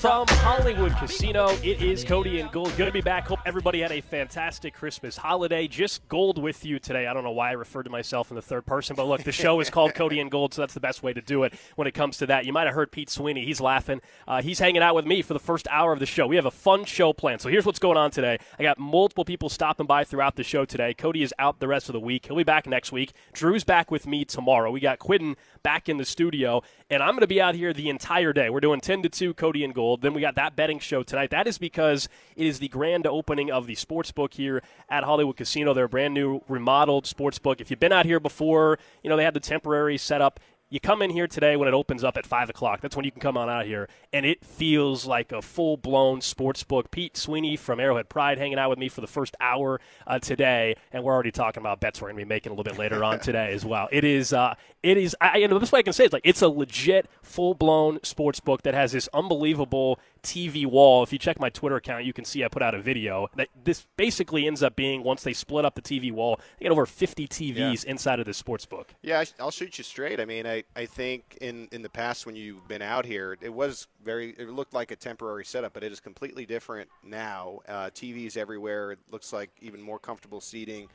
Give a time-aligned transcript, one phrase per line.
[0.00, 2.74] From Hollywood Casino, it is Cody and Gold.
[2.78, 3.28] Good to be back.
[3.28, 5.68] Hope everybody had a fantastic Christmas holiday.
[5.68, 7.06] Just Gold with you today.
[7.06, 9.30] I don't know why I referred to myself in the third person, but look, the
[9.30, 11.86] show is called Cody and Gold, so that's the best way to do it when
[11.86, 12.46] it comes to that.
[12.46, 13.44] You might have heard Pete Sweeney.
[13.44, 14.00] He's laughing.
[14.26, 16.26] Uh, he's hanging out with me for the first hour of the show.
[16.26, 17.42] We have a fun show planned.
[17.42, 18.38] So here's what's going on today.
[18.58, 20.94] I got multiple people stopping by throughout the show today.
[20.94, 22.24] Cody is out the rest of the week.
[22.24, 23.12] He'll be back next week.
[23.34, 24.70] Drew's back with me tomorrow.
[24.70, 27.88] We got Quidden back in the studio, and I'm going to be out here the
[27.88, 28.50] entire day.
[28.50, 30.02] We're doing 10 to 2 Cody and Gold.
[30.02, 31.30] Then we got that betting show tonight.
[31.30, 35.36] That is because it is the grand opening of the sports book here at Hollywood
[35.36, 35.74] Casino.
[35.74, 37.60] They're a brand new remodeled sports book.
[37.60, 40.40] If you've been out here before, you know, they had the temporary setup.
[40.72, 42.80] You come in here today when it opens up at 5 o'clock.
[42.80, 43.88] That's when you can come on out here.
[44.12, 46.92] And it feels like a full blown sports book.
[46.92, 50.76] Pete Sweeney from Arrowhead Pride hanging out with me for the first hour uh, today.
[50.92, 53.02] And we're already talking about bets we're going to be making a little bit later
[53.02, 53.88] on today as well.
[53.90, 54.54] It is, uh,
[54.84, 57.08] it is, I, you know, way I can say it is like it's a legit
[57.20, 61.02] full blown sports book that has this unbelievable TV wall.
[61.02, 63.28] If you check my Twitter account, you can see I put out a video.
[63.36, 66.72] That this basically ends up being once they split up the TV wall, they get
[66.72, 68.94] over 50 TVs inside of this sports book.
[69.02, 70.20] Yeah, I'll shoot you straight.
[70.20, 73.52] I mean, I, I think in, in the past when you've been out here, it
[73.52, 77.60] was very, it looked like a temporary setup, but it is completely different now.
[77.68, 78.92] Uh, TVs everywhere.
[78.92, 80.88] It looks like even more comfortable seating.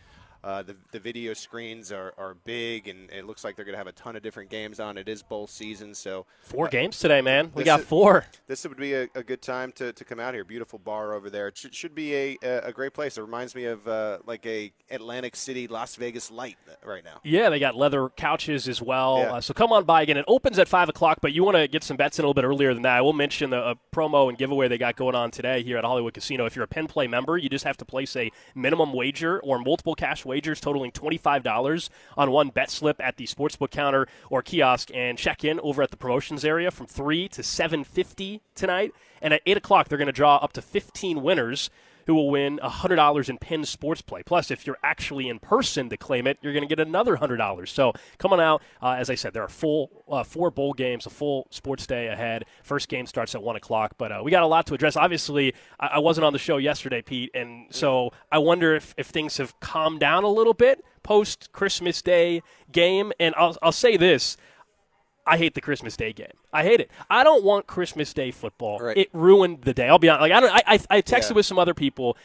[0.46, 3.80] Uh, the, the video screens are, are big, and it looks like they're going to
[3.80, 4.96] have a ton of different games on.
[4.96, 7.52] It is bowl season, so Four games today, man.
[7.56, 8.26] We got is- four.
[8.46, 10.44] this would be a, a good time to, to come out here.
[10.44, 11.48] Beautiful bar over there.
[11.48, 13.18] It should, should be a, a, great place.
[13.18, 17.22] It reminds me of uh, like a Atlantic City, Las Vegas light right now.
[17.24, 19.18] Yeah, they got leather couches as well.
[19.18, 19.34] Yeah.
[19.34, 20.18] Uh, so come on by again.
[20.18, 22.36] It opens at 5 o'clock, but you want to get some bets in a little
[22.36, 22.98] bit earlier than that.
[22.98, 25.84] I will mention the uh, promo and giveaway they got going on today here at
[25.84, 26.46] Hollywood Casino.
[26.46, 29.58] If you're a Penn Play member, you just have to place a minimum wager or
[29.58, 34.90] multiple cash wagers totaling $25 on one bet slip at the sportsbook counter or kiosk
[34.94, 38.94] and check in over at the promotions area from 3 to 7.50 tonight.
[39.22, 41.70] And at 8 o'clock, they're going to draw up to 15 winners
[42.06, 44.24] who will win $100 in Penn Sports Play.
[44.24, 47.68] Plus, if you're actually in person to claim it, you're going to get another $100.
[47.68, 48.62] So come on out.
[48.82, 52.08] Uh, as I said, there are full uh, four bowl games, a full sports day
[52.08, 52.46] ahead.
[52.64, 54.96] First game starts at 1 o'clock, but uh, we got a lot to address.
[54.96, 59.08] Obviously, I-, I wasn't on the show yesterday, Pete, and so I wonder if, if
[59.08, 63.14] things have calmed down a little bit post Christmas Day game.
[63.20, 64.38] And I'll, I'll say this.
[65.28, 66.34] I hate the Christmas Day game.
[66.54, 66.92] I hate it.
[67.10, 68.80] I don't want Christmas Day football.
[68.80, 68.98] Right.
[68.98, 69.88] It ruined the day.
[69.90, 70.22] I'll be honest.
[70.22, 70.52] Like I don't.
[70.54, 71.36] I I, I texted Yeah.
[71.36, 72.16] with some other people.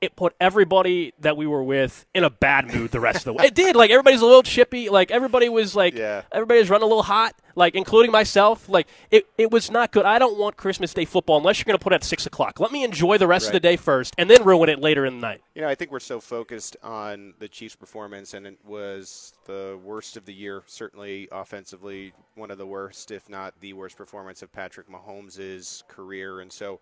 [0.00, 3.32] It put everybody that we were with in a bad mood the rest of the
[3.32, 3.44] way.
[3.46, 3.74] It did.
[3.74, 4.90] Like everybody's a little chippy.
[4.90, 6.22] Like everybody was like Yeah.
[6.30, 7.34] everybody was running a little hot.
[7.54, 8.68] Like including myself.
[8.68, 10.04] Like it, it was not good.
[10.04, 12.60] I don't want Christmas Day football unless you're going to put it at six o'clock.
[12.60, 15.14] Let me enjoy the rest of the day first, and then ruin it later in
[15.20, 15.40] the night.
[15.54, 19.78] You know, I think we're so focused on the Chiefs' performance, and it was the
[19.82, 24.42] worst of the year, certainly offensively, one of the worst, if not the worst performance
[24.42, 26.40] of Patrick Mahomes' career.
[26.40, 26.80] And so,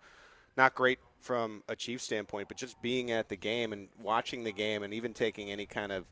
[0.57, 4.51] not great from a Chiefs standpoint, but just being at the game and watching the
[4.51, 6.05] game and even taking any kind of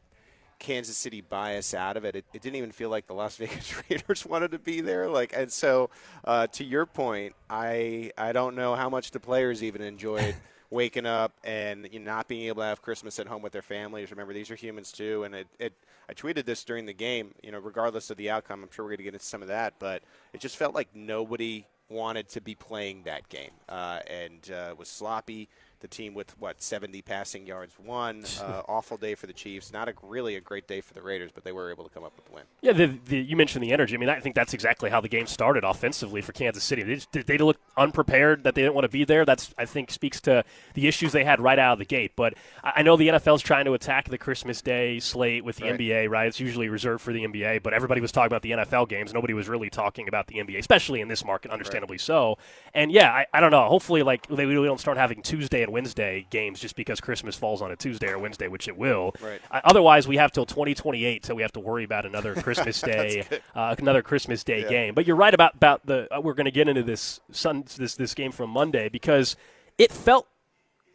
[0.60, 2.16] Kansas City bias out of it.
[2.16, 5.08] It, it didn't even feel like the Las Vegas Raiders wanted to be there.
[5.08, 5.90] Like, and so
[6.24, 10.36] uh, to your point, I I don't know how much the players even enjoyed
[10.70, 13.62] waking up and you know, not being able to have Christmas at home with their
[13.62, 14.10] families.
[14.10, 15.24] Remember, these are humans too.
[15.24, 15.74] And it, it
[16.10, 17.36] I tweeted this during the game.
[17.44, 19.50] You know, regardless of the outcome, I'm sure we're going to get into some of
[19.50, 20.02] that, but
[20.34, 24.90] it just felt like nobody wanted to be playing that game uh, and uh, was
[24.90, 25.48] sloppy.
[25.84, 28.24] The team with what 70 passing yards won.
[28.44, 29.72] Uh, awful day for the Chiefs.
[29.72, 32.04] Not a really a great day for the Raiders, but they were able to come
[32.04, 32.44] up with the win.
[32.62, 33.96] Yeah, the, the, you mentioned the energy.
[33.96, 36.84] I mean, I think that's exactly how the game started offensively for Kansas City.
[36.84, 39.24] They, just, they look unprepared that they didn't want to be there.
[39.24, 40.44] That's I think speaks to
[40.74, 42.14] the issues they had right out of the gate.
[42.16, 42.34] But
[42.64, 45.80] I, know the NFL is trying to attack the Christmas Day slate with the Right.
[45.80, 46.10] NBA.
[46.10, 49.14] Right, it's usually reserved for the NBA, but everybody was talking about the NFL games.
[49.14, 52.38] Nobody was really talking about the NBA, especially in this market, understandably so.
[52.74, 53.68] And yeah, I, I don't know.
[53.68, 57.62] Hopefully, like they, we don't start having Tuesday and Wednesday games just because Christmas falls
[57.62, 59.14] on a Tuesday or Wednesday, which it will.
[59.22, 59.42] Right.
[59.52, 63.26] Uh, otherwise, we have till 2028 till we have to worry about another Christmas Day,
[63.56, 64.70] uh, another Christmas Day Yeah.
[64.70, 64.94] game.
[64.94, 66.08] But you're right about about the.
[66.16, 69.36] Uh, we're going to get into this sun this this game from Monday because
[69.78, 70.28] it felt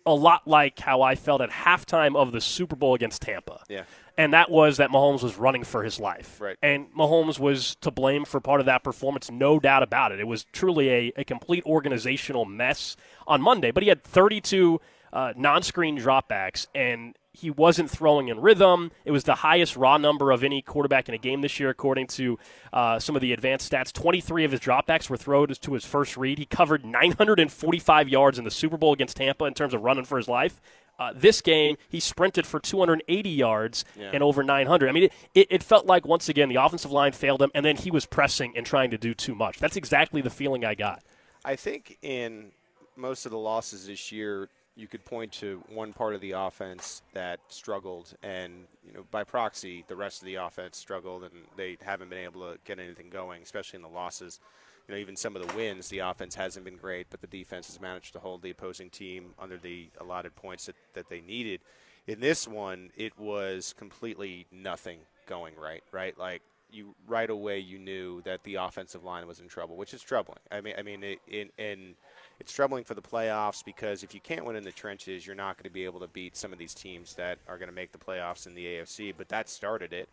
[0.06, 3.62] a lot like how I felt at halftime of the Super Bowl against Tampa.
[3.68, 3.82] Yeah.
[4.18, 6.40] And that was that Mahomes was running for his life.
[6.40, 6.56] Right.
[6.60, 10.18] And Mahomes was to blame for part of that performance, no doubt about it.
[10.18, 12.96] It was truly a, a complete organizational mess
[13.28, 13.70] on Monday.
[13.70, 14.80] But he had 32
[15.12, 18.90] uh, non screen dropbacks, and he wasn't throwing in rhythm.
[19.04, 22.08] It was the highest raw number of any quarterback in a game this year, according
[22.08, 22.38] to
[22.72, 23.92] uh, some of the advanced stats.
[23.92, 26.38] 23 of his dropbacks were thrown to his first read.
[26.38, 30.16] He covered 945 yards in the Super Bowl against Tampa in terms of running for
[30.16, 30.60] his life.
[30.98, 34.10] Uh, this game, he sprinted for 280 yards Yeah.
[34.12, 34.88] and over 900.
[34.88, 37.64] I mean, it, it, it felt like, once again, the offensive line failed him, and
[37.64, 39.58] then he was pressing and trying to do too much.
[39.58, 41.02] That's exactly the feeling I got.
[41.44, 42.50] I think in
[42.96, 47.02] most of the losses this year, you could point to one part of the offense
[47.12, 51.76] that struggled, and you know, by proxy, the rest of the offense struggled, and they
[51.84, 54.40] haven't been able to get anything going, especially in the losses.
[54.88, 57.66] You know, even some of the wins, the offense hasn't been great, but the defense
[57.66, 61.60] has managed to hold the opposing team under the allotted points that, that they needed.
[62.06, 66.18] In this one, it was completely nothing going right, right?
[66.18, 66.40] Like
[66.70, 70.38] you right away you knew that the offensive line was in trouble, which is troubling.
[70.50, 71.94] I mean, I mean, it, in, in
[72.40, 75.56] it's troubling for the playoffs because if you can't win in the trenches, you're not
[75.56, 77.92] going to be able to beat some of these teams that are going to make
[77.92, 79.12] the playoffs in the AFC.
[79.16, 80.08] But that started it.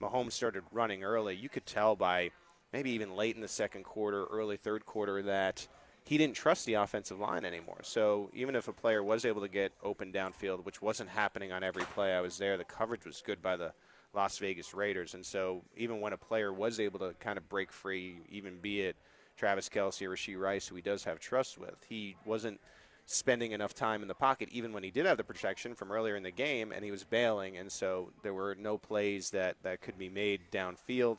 [0.00, 1.34] Mahomes started running early.
[1.34, 2.30] You could tell by
[2.72, 5.66] maybe even late in the second quarter, early third quarter that
[6.04, 7.80] he didn't trust the offensive line anymore.
[7.82, 11.62] So even if a player was able to get open downfield, which wasn't happening on
[11.62, 13.72] every play I was there, the coverage was good by the
[14.14, 15.14] Las Vegas Raiders.
[15.14, 18.80] And so even when a player was able to kind of break free, even be
[18.80, 18.96] it
[19.36, 22.58] Travis Kelce or Rashee Rice, who he does have trust with, he wasn't
[23.04, 26.16] spending enough time in the pocket, even when he did have the protection from earlier
[26.16, 27.56] in the game, and he was bailing.
[27.56, 31.18] And so there were no plays that, that could be made downfield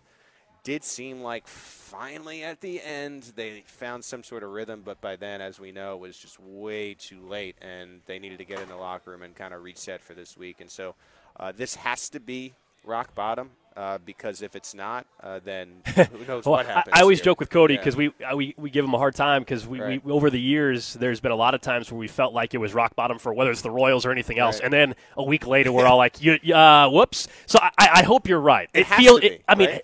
[0.64, 5.16] did seem like finally at the end they found some sort of rhythm, but by
[5.16, 8.60] then, as we know, it was just way too late, and they needed to get
[8.60, 10.62] in the locker room and kind of reset for this week.
[10.62, 10.96] And so
[11.40, 12.54] uh, this has to be
[12.84, 13.52] rock bottom.
[13.78, 16.94] Uh, because if it's not, uh, then who knows Well, what I, happens?
[16.98, 17.26] I always here.
[17.26, 17.80] joke with Cody Yeah.
[17.80, 20.04] because we, uh, we we give him a hard time because we, Right.
[20.04, 22.58] we over the years there's been a lot of times where we felt like it
[22.58, 24.66] was rock bottom for whether it's the Royals or anything else, Right.
[24.66, 27.30] and then a week later we're all like, you, uh, whoops.
[27.46, 28.70] So I, I hope you're right.
[28.74, 29.70] It it, be, I mean.
[29.70, 29.82] right?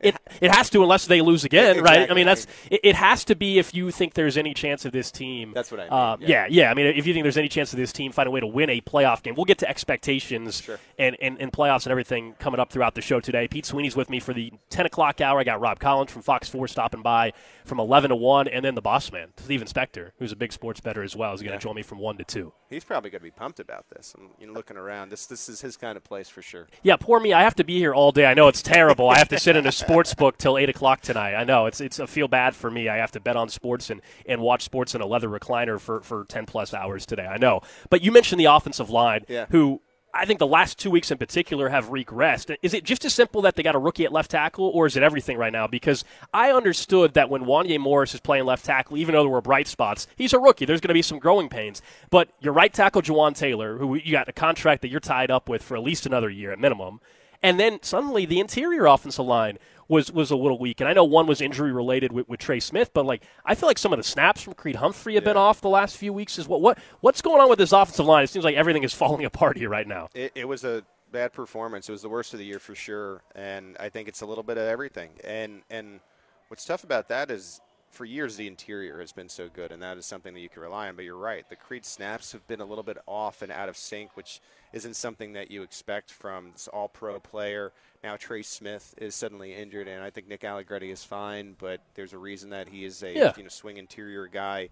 [0.00, 2.10] It, it has to unless they lose again, right?
[2.10, 2.94] I mean, that's it, it.
[2.96, 5.52] has to be if you think there's any chance of this team.
[5.54, 6.28] That's what I mean, Uh, yeah.
[6.28, 6.70] yeah, yeah.
[6.70, 8.46] I mean, if you think there's any chance of this team find a way to
[8.46, 10.78] win a playoff game, we'll get to expectations Sure.
[10.98, 13.46] and, and, and playoffs and everything coming up throughout the show today.
[13.48, 15.38] Pete Sweeney's with me for the 10 o'clock hour.
[15.40, 17.32] I got Rob Collins from Fox 4 stopping by
[17.64, 20.80] from 11 to 1, and then the boss man, Steven Spector, who's a big sports
[20.80, 21.58] better as well, is going to Yeah.
[21.58, 22.52] join me from 1 to 2.
[22.70, 24.14] He's probably going to be pumped about this.
[24.16, 25.10] I'm you know, looking around.
[25.10, 26.68] This this is his kind of place for sure.
[26.82, 27.32] Yeah, poor me.
[27.32, 28.26] I have to be here all day.
[28.26, 29.10] I know it's terrible.
[29.10, 31.34] I have to sit in a sports book till 8 o'clock tonight.
[31.34, 31.66] I know.
[31.66, 32.88] It's it's a feel bad for me.
[32.88, 36.00] I have to bet on sports and, and watch sports in a leather recliner for,
[36.00, 37.26] for 10 plus hours today.
[37.26, 37.62] I know.
[37.90, 39.46] But you mentioned the offensive line, Yeah.
[39.50, 39.80] who
[40.14, 42.54] I think the last two weeks in particular have regressed.
[42.62, 44.96] Is it just as simple that they got a rookie at left tackle, or is
[44.96, 45.66] it everything right now?
[45.68, 46.04] Because
[46.34, 49.66] I understood that when Wanya Morris is playing left tackle, even though there were bright
[49.68, 50.64] spots, he's a rookie.
[50.64, 51.80] There's going to be some growing pains.
[52.10, 55.48] But your right tackle, Jawaan Taylor, who you got a contract that you're tied up
[55.48, 57.00] with for at least another year at minimum,
[57.42, 60.80] and then suddenly the interior offensive line was was a little weak.
[60.80, 63.68] And I know one was injury related with, with Trey Smith, but like I feel
[63.68, 66.38] like some of the snaps from Creed Humphrey have been off the last few weeks.
[66.38, 68.24] Is what what what's going on with this offensive line?
[68.24, 70.08] It seems like everything is falling apart here right now.
[70.14, 71.88] It, it was a bad performance.
[71.88, 74.44] It was the worst of the year for sure, and I think it's a little
[74.44, 75.10] bit of everything.
[75.24, 76.00] And and
[76.48, 79.98] what's tough about that is for years the interior has been so good, and that
[79.98, 80.96] is something that you can rely on.
[80.96, 83.76] But you're right, the Creed snaps have been a little bit off and out of
[83.76, 84.40] sync, which
[84.72, 87.72] isn't something that you expect from this All-Pro player.
[88.04, 92.12] Now Trey Smith is suddenly injured, and I think Nick Allegretti is fine, but there's
[92.12, 93.32] a reason that he is a Yeah.
[93.36, 94.68] you know swing interior guy.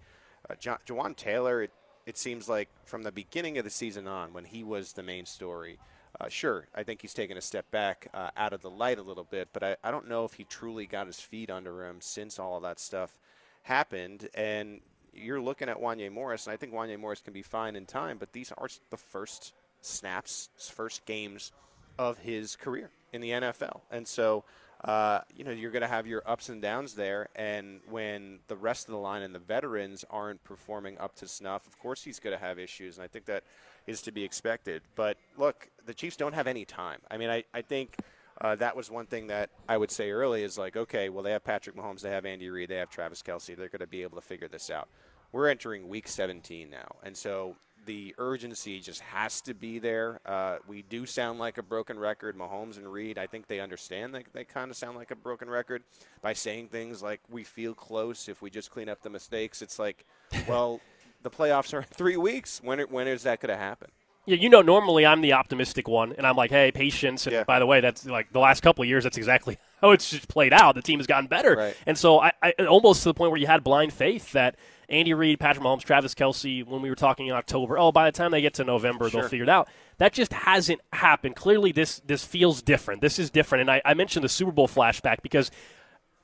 [0.49, 1.73] Uh, John, Jawaan Taylor, it,
[2.07, 5.27] it seems like from the beginning of the season on, when he was the main
[5.27, 5.79] story,
[6.21, 9.03] uh, sure, I think he's taken a step back uh, out of the light a
[9.03, 11.99] little bit, but I, I don't know if he truly got his feet under him
[12.01, 13.19] since all of that stuff
[13.63, 14.29] happened.
[14.35, 14.81] And
[15.13, 18.19] you're looking at Wanya Morris, and I think Wanya Morris can be fine in time,
[18.19, 21.53] but these are the first snaps, first games
[21.99, 23.83] of his career in the NFL.
[23.91, 24.45] And so,
[24.85, 27.29] uh, you know, you're going to have your ups and downs there.
[27.35, 31.67] And when the rest of the line and the veterans aren't performing up to snuff,
[31.67, 32.97] of course he's going to have issues.
[32.97, 33.45] And I think that
[33.89, 34.83] is to be expected.
[34.95, 37.01] But look, the Chiefs don't have any time.
[37.11, 37.97] I mean, I, I think.
[38.41, 41.33] Uh, that was one thing that I would say early is like, okay, well, they
[41.33, 43.57] have Patrick Mahomes, they have Andy Reid, they have Travis Kelce.
[43.57, 44.89] They're going to be able to figure this out.
[45.33, 46.87] We're entering week 17 now.
[47.03, 47.57] And so
[47.89, 50.21] the urgency just has to be there.
[50.27, 52.37] Uh, we do sound like a broken record.
[52.37, 55.49] Mahomes and Reid, I think they understand that they kind of sound like a broken
[55.49, 55.83] record
[56.21, 59.63] by saying things like, we feel close if we just clean up the mistakes.
[59.63, 60.05] It's like,
[60.47, 60.81] well,
[61.29, 62.61] the playoffs are in three weeks.
[62.63, 63.89] When, when is that going to happen?
[64.27, 67.27] Yeah, you know, normally I'm the optimistic one, and I'm like, hey, patience.
[67.27, 67.45] And Yeah.
[67.45, 70.29] by the way, that's like the last couple of years, that's exactly how it's just
[70.29, 70.75] played out.
[70.75, 71.57] The team has gotten better.
[71.57, 71.77] Right.
[71.87, 74.57] And so I, I almost to the point where you had blind faith that
[74.91, 78.13] Andy Reid, Patrick Mahomes, Travis Kelce, when we were talking in October, oh, by the
[78.15, 79.23] time they get to November, Sure.
[79.23, 79.67] they'll figure it out.
[79.97, 81.35] That just hasn't happened.
[81.35, 83.01] Clearly, this this feels different.
[83.01, 83.63] This is different.
[83.63, 85.51] And I, I mentioned the Super Bowl flashback because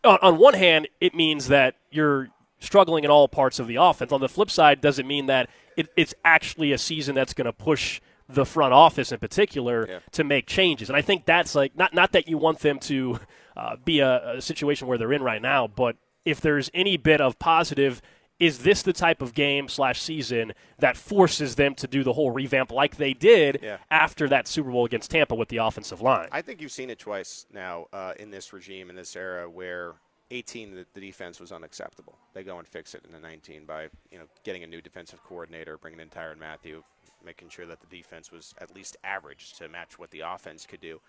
[0.02, 2.28] on, on one hand, it means that you're
[2.64, 4.10] struggling in all parts of the offense.
[4.12, 7.46] On the flip side, does it mean that it, it's actually a season that's going
[7.46, 9.98] to push the front office in particular Yeah.
[10.12, 10.88] to make changes?
[10.88, 13.20] And I think that's like not not that you want them to
[13.56, 17.20] uh, be a, a situation where they're in right now, but if there's any bit
[17.20, 18.00] of positive.
[18.40, 22.32] Is this the type of game slash season that forces them to do the whole
[22.32, 23.76] revamp like they did Yeah.
[23.92, 26.28] after that Super Bowl against Tampa with the offensive line?
[26.32, 29.92] I think you've seen it twice now uh, in this regime, in this era, where
[30.34, 32.18] 18 the, the defense was unacceptable.
[32.32, 35.22] They go and fix it in the 19 by you know getting a new defensive
[35.22, 36.82] coordinator, bringing in Tyrann Mathieu,
[37.24, 40.80] making sure that the defense was at least average to match what the offense could
[40.80, 41.00] do.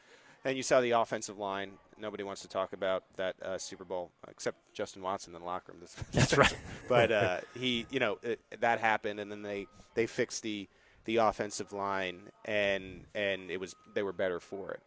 [0.44, 1.72] And you saw the offensive line.
[2.00, 5.72] Nobody wants to talk about that uh, Super Bowl except Justin Watson in the locker
[5.72, 5.82] room.
[6.12, 6.56] That's right.
[6.88, 9.66] but uh, he, you know, it, that happened, and then they
[9.96, 10.68] they fixed the
[11.06, 14.82] the offensive line, and and it was they were better for it.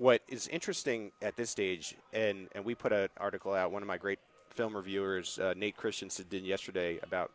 [0.00, 3.70] What is interesting at this stage, and and we put an article out.
[3.70, 7.30] One of my great film reviewers, uh, Nate Christensen, did yesterday about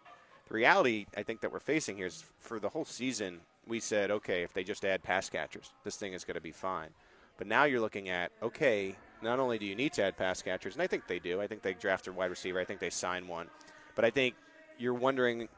[0.47, 1.05] the reality.
[1.15, 3.41] I think that we're facing here is for the whole season.
[3.67, 6.51] We said, okay, if they just add pass catchers, this thing is going to be
[6.51, 6.89] fine.
[7.37, 10.73] But now you're looking at, okay, not only do you need to add pass catchers,
[10.73, 11.39] and I think they do.
[11.39, 12.59] I think they drafted a wide receiver.
[12.59, 13.47] I think they signed one.
[13.93, 14.33] But I think
[14.79, 15.49] you're wondering,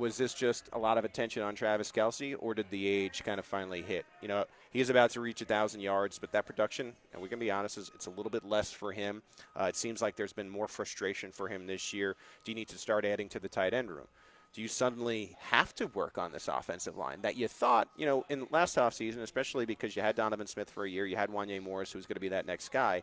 [0.00, 3.38] was this just a lot of attention on Travis Kelce, or did the age kind
[3.38, 4.06] of finally hit?
[4.22, 7.38] You know, he's about to reach a thousand yards, but that production, and we can
[7.38, 9.22] be honest, is it's a little bit less for him.
[9.58, 12.16] Uh, it seems like there's been more frustration for him this year.
[12.44, 14.06] Do you need to start adding to the tight end room?
[14.52, 18.24] do you suddenly have to work on this offensive line that you thought, you know,
[18.28, 21.62] in last offseason, especially because you had Donovan Smith for a year, you had Wanya
[21.62, 23.02] Morris, who's going to be that next guy.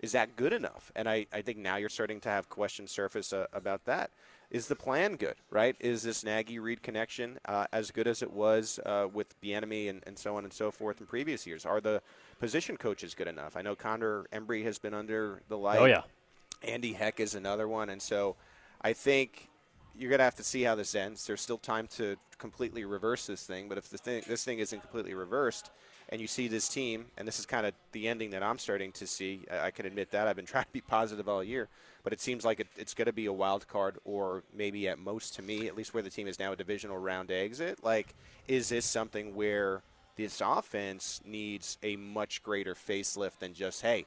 [0.00, 0.92] Is that good enough?
[0.94, 4.10] And I, I think now you're starting to have questions surface uh, about that.
[4.50, 5.74] Is the plan good, right?
[5.80, 10.02] Is this Nagy Reid connection uh, as good as it was uh, with Bieniemy and,
[10.06, 11.66] and so on and so forth in previous years?
[11.66, 12.00] Are the
[12.38, 13.56] position coaches good enough?
[13.56, 15.80] I know Connor Embree has been under the light.
[15.80, 16.02] oh yeah.
[16.62, 18.36] Andy Heck is another one, and so
[18.80, 19.48] I think
[19.98, 21.26] you're going to have to see how this ends.
[21.26, 24.80] There's still time to completely reverse this thing, but if the thing, this thing isn't
[24.80, 25.70] completely reversed,
[26.08, 28.92] and you see this team, and this is kind of the ending that I'm starting
[28.92, 29.44] to see.
[29.50, 31.68] I I can admit that I've been trying to be positive all year,
[32.06, 34.96] but it seems like it, it's going to be a wild card, or maybe at
[34.96, 37.82] most to me, at least where the team is now a divisional round exit.
[37.82, 38.14] Like,
[38.46, 39.82] is this something where
[40.14, 44.06] this offense needs a much greater facelift than just hey,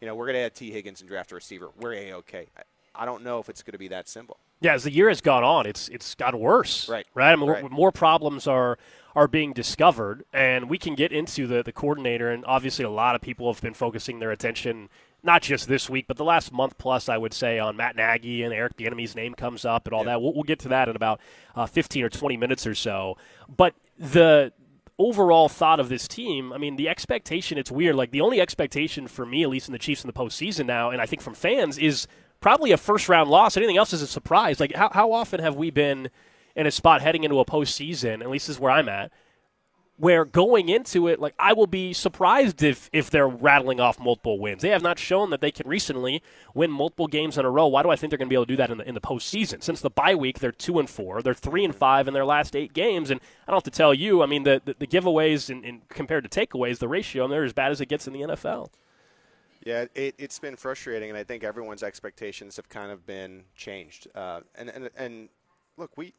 [0.00, 1.70] you know, we're going to add Tee Higgins and draft a receiver.
[1.80, 2.46] We're a okay.
[2.94, 4.36] I don't know if it's going to be that simple.
[4.60, 6.88] Yeah, as the year has gone on, it's it's gotten worse.
[6.88, 7.06] Right.
[7.14, 7.32] Right.
[7.32, 7.68] I mean, Right.
[7.68, 8.78] more problems are
[9.16, 12.30] are being discovered, and we can get into the the coordinator.
[12.30, 14.88] And obviously, a lot of people have been focusing their attention
[15.22, 18.42] not just this week, but the last month plus, I would say, on Matt Nagy
[18.42, 20.20] and Eric Bieniemy's name comes up and all that.
[20.20, 21.20] We'll, we'll get to that in about
[21.54, 23.16] uh, 15 or 20 minutes or so.
[23.48, 24.52] But the
[24.98, 27.96] overall thought of this team, I mean, the expectation, it's weird.
[27.96, 30.90] Like, the only expectation for me, at least in the Chiefs in the postseason now,
[30.90, 32.06] and I think from fans, is
[32.40, 33.56] probably a first round loss.
[33.56, 34.60] Anything else is a surprise.
[34.60, 36.10] Like, how, how often have we been
[36.56, 39.12] in a spot heading into a postseason, at least this is where I'm at,
[40.00, 44.38] where going into it, like I will be surprised if if they're rattling off multiple
[44.38, 44.62] wins.
[44.62, 46.22] They have not shown that they can recently
[46.54, 47.66] win multiple games in a row.
[47.66, 48.94] Why do I think they're going to be able to do that in the in
[48.94, 49.62] the postseason?
[49.62, 51.20] Since the bye week, they're two and four.
[51.20, 53.92] They're three and five in their last eight games, and I don't have to tell
[53.92, 54.22] you.
[54.22, 57.52] I mean, the the, the giveaways and, compared to takeaways, the ratio, and they're as
[57.52, 58.70] bad as it gets in the NFL.
[59.62, 64.08] Yeah, it, it's been frustrating, and I think everyone's expectations have kind of been changed.
[64.14, 65.28] Uh, and, and and
[65.76, 66.14] look, we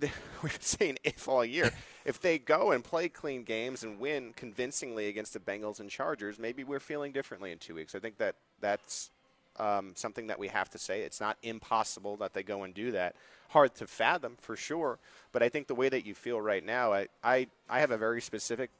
[0.42, 1.70] we're saying if all year.
[2.04, 6.38] if they go and play clean games and win convincingly against the Bengals and Chargers,
[6.38, 7.94] maybe we're feeling differently in two weeks.
[7.94, 9.10] I think that that's
[9.58, 11.02] um, something that we have to say.
[11.02, 13.14] It's not impossible that they go and do that.
[13.50, 14.98] Hard to fathom for sure,
[15.30, 17.98] but I think the way that you feel right now, I I, I have a
[17.98, 18.70] very specific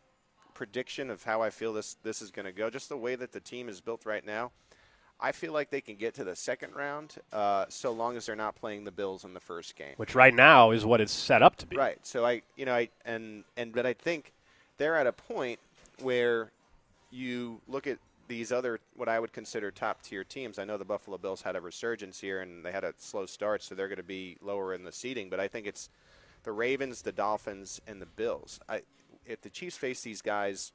[0.54, 2.70] prediction of how I feel this this is going to go.
[2.70, 4.50] Just the way that the team is built right now.
[5.22, 8.34] I feel like they can get to the second round, uh, so long as they're
[8.34, 9.94] not playing the Bills in the first game.
[9.96, 11.76] Which right now is what it's set up to be.
[11.76, 11.98] Right.
[12.02, 14.32] So I, you know, I and and but I think
[14.78, 15.60] they're at a point
[16.00, 16.50] where
[17.12, 20.58] you look at these other what I would consider top tier teams.
[20.58, 23.62] I know the Buffalo Bills had a resurgence here and they had a slow start,
[23.62, 25.30] so they're going to be lower in the seeding.
[25.30, 25.88] But I think it's
[26.42, 28.58] the Ravens, the Dolphins, and the Bills.
[28.68, 28.82] I,
[29.24, 30.72] if the Chiefs face these guys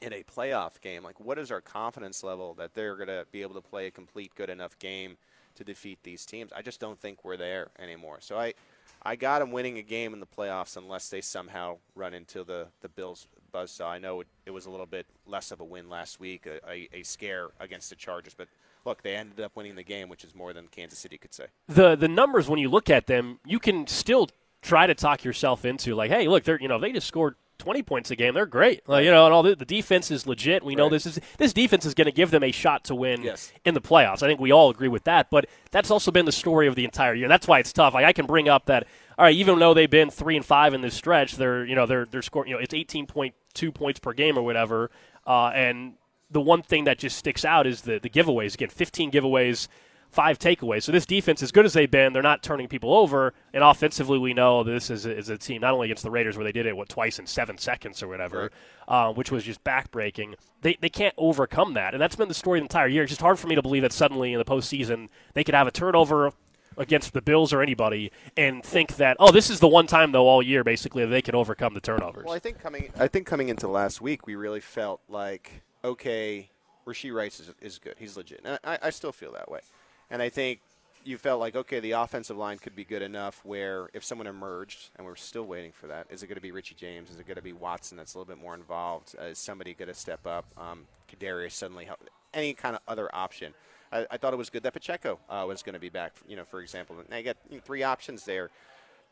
[0.00, 3.42] in a playoff game, like what is our confidence level that they're going to be
[3.42, 5.16] able to play a complete good enough game
[5.54, 6.52] to defeat these teams?
[6.54, 8.18] I just don't think we're there anymore.
[8.20, 8.54] So I,
[9.02, 12.66] I got them winning a game in the playoffs unless they somehow run into the
[12.80, 13.86] the Bills buzzsaw.
[13.86, 16.60] I know it, it was a little bit less of a win last week, a,
[16.70, 18.48] a, a scare against the Chargers, but
[18.84, 21.46] look, they ended up winning the game, which is more than Kansas City could say.
[21.68, 24.28] The the numbers when you look at them, you can still
[24.62, 27.82] try to talk yourself into like, hey, look, they're you know they just scored 20
[27.82, 28.34] points a game.
[28.34, 28.88] They're great.
[28.88, 30.62] Like, you know, and all the, the defense is legit.
[30.64, 30.92] We know Right.
[30.92, 33.52] this is this defense is going to give them a shot to win Yes.
[33.64, 34.22] in the playoffs.
[34.22, 35.30] I think we all agree with that.
[35.30, 37.28] But that's also been the story of the entire year.
[37.28, 37.94] That's why it's tough.
[37.94, 38.86] Like I can bring up that
[39.18, 41.86] all right, even though they've been three and five in this stretch, they're you know
[41.86, 44.90] they're they're scoring you know it's 18.2 points per game or whatever.
[45.26, 45.94] Uh, and
[46.30, 48.54] the one thing that just sticks out is the the giveaways.
[48.54, 49.68] Again, 15 giveaways
[50.16, 50.82] five takeaways.
[50.82, 53.34] So this defense, as good as they've been, they're not turning people over.
[53.52, 56.38] And offensively, we know this is a, is a team not only against the Raiders
[56.38, 58.50] where they did it what twice in seven seconds or whatever,
[58.88, 60.34] uh, which was just backbreaking.
[60.62, 63.02] They they can't overcome that, and that's been the story the entire year.
[63.02, 65.66] It's just hard for me to believe that suddenly in the postseason they could have
[65.66, 66.32] a turnover
[66.78, 70.26] against the Bills or anybody and think that oh this is the one time though
[70.26, 72.24] all year basically that they can overcome the turnovers.
[72.24, 76.50] Well, I think coming, I think coming into last week, we really felt like, okay,
[76.86, 77.96] Rashee Rice is, is good.
[77.98, 78.40] He's legit.
[78.44, 79.60] And I, I still feel that way.
[80.10, 80.60] And I think
[81.04, 84.90] you felt like, okay, the offensive line could be good enough where if someone emerged,
[84.96, 87.10] and we're still waiting for that, is it going to be Richie James?
[87.10, 89.14] Is it going to be Watson that's a little bit more involved?
[89.20, 90.44] Uh, is somebody going to step up?
[90.56, 92.00] Um, Kadarius suddenly help?
[92.34, 93.54] Any kind of other option?
[93.92, 96.12] I, I thought it was good that Pacheco uh, was going to be back.
[96.28, 98.50] You know, for example, now you got you know, three options there.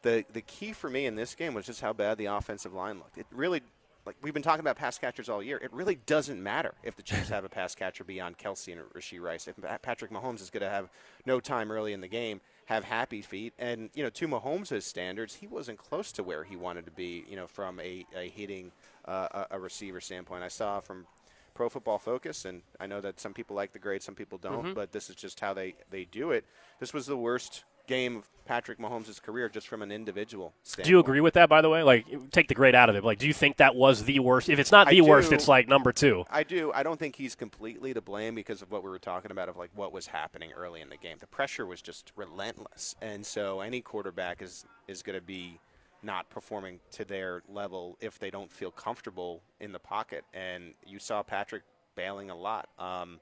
[0.03, 2.97] The the key for me in this game was just how bad the offensive line
[2.97, 3.17] looked.
[3.17, 3.63] It really
[4.07, 5.59] like we've been talking about pass catchers all year.
[5.63, 9.21] It really doesn't matter if the Chiefs have a pass catcher beyond Kelce and Rashee
[9.21, 9.49] Rice.
[9.49, 10.89] If Patrick Mahomes is going to have
[11.27, 15.35] no time early in the game, have happy feet, and you know, to Mahomes' standards,
[15.35, 17.25] he wasn't close to where he wanted to be.
[17.29, 18.73] You know, from a, a hitting
[19.07, 21.07] uh, a, a receiver standpoint, I saw from
[21.55, 24.75] Pro Football Focus, and I know that some people like the grade, some people don't,
[24.75, 26.45] but this is just how they they do it.
[26.81, 30.85] This was the worst game of Patrick Mahomes' career, just from an individual standpoint.
[30.85, 31.83] do you agree with that, by the way?
[31.83, 33.05] Like, take the grade out of it.
[33.05, 34.49] Like, do you think that was the worst?
[34.49, 36.25] If it's not the worst, it's like number two.
[36.31, 36.71] I do.
[36.75, 39.57] I don't think he's completely to blame because of what we were talking about of
[39.57, 41.17] like what was happening early in the game.
[41.21, 45.59] The pressure was just relentless, and so any quarterback is is going to be
[46.03, 50.25] not performing to their level if they don't feel comfortable in the pocket.
[50.35, 51.63] And you saw Patrick
[51.97, 52.69] bailing a lot.
[52.79, 53.21] Um,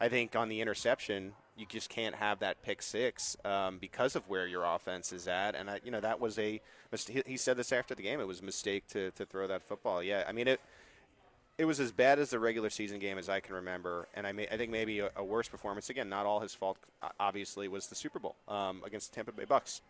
[0.00, 4.28] I think on the interception, you just can't have that pick six um, because of
[4.28, 5.54] where your offense is at.
[5.54, 6.60] And I, you know that was a
[7.06, 8.20] he- he said this after the game.
[8.20, 10.02] It was a mistake to, to throw that football.
[10.02, 10.60] Yeah, I mean it.
[11.58, 14.32] It was as bad as the regular season game as I can remember, and I,
[14.32, 15.88] may, I think maybe a, a worse performance.
[15.88, 16.76] Again, not all his fault.
[17.18, 19.80] Obviously, was the Super Bowl um, against the Tampa Bay Bucks,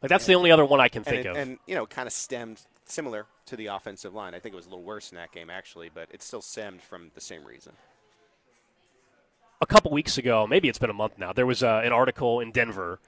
[0.00, 1.36] Like, that's the only other one I can and, think it- of.
[1.36, 4.36] and you know, kind of stemmed similar to the offensive line.
[4.36, 6.80] I think it was a little worse in that game actually, but it still stemmed
[6.80, 7.72] from the same reason.
[9.60, 12.40] A couple weeks ago, maybe it's been a month now, there was uh, an article
[12.40, 13.00] in Denver,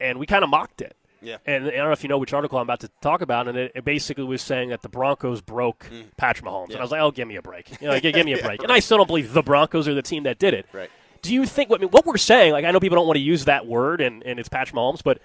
[0.00, 0.96] and we kind of mocked it.
[1.22, 1.38] Yeah.
[1.46, 3.56] And I don't know if you know which article I'm about to talk about, and
[3.56, 6.70] it, it basically was saying that the Broncos broke Patrick Mahomes.
[6.70, 7.80] And I was like, oh, give me a break.
[7.80, 8.62] You know, give, give me a break.
[8.62, 10.66] And I still don't believe the Broncos are the team that did it.
[10.72, 10.90] Right.
[11.22, 13.22] Do you think, I mean, what we're saying, like, I know people don't want to
[13.22, 15.18] use that word, and, and it's Patrick Mahomes, but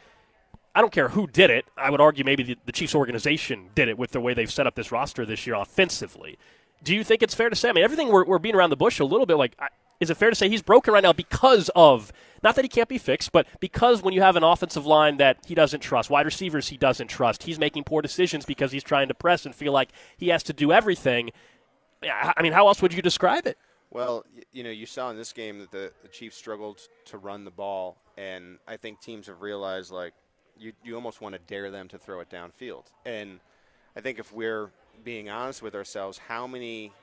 [0.74, 1.66] I don't care who did it.
[1.78, 4.66] I would argue maybe the, the Chiefs organization did it with the way they've set
[4.66, 6.38] up this roster this year offensively.
[6.84, 7.70] Do you think it's fair to say?
[7.70, 9.36] I mean, everything we're, we're beating around the bush a little bit.
[9.36, 9.68] Like, I,
[10.02, 12.12] is it fair to say he's broken right now because of
[12.44, 15.38] not that he can't be fixed, but because when you have an offensive line that
[15.46, 19.08] he doesn't trust, wide receivers he doesn't trust, he's making poor decisions because he's trying
[19.08, 21.30] to press and feel like he has to do everything.
[22.04, 23.58] I mean, how else would you describe it?
[23.92, 27.46] Well, you know, you saw in this game that the, the Chiefs struggled to run
[27.46, 30.14] the ball, and I think teams have realized like
[30.58, 32.86] you you almost want to dare them to throw it downfield.
[33.06, 33.40] And
[33.96, 34.72] I think if we're
[35.04, 36.94] being honest with ourselves, how many,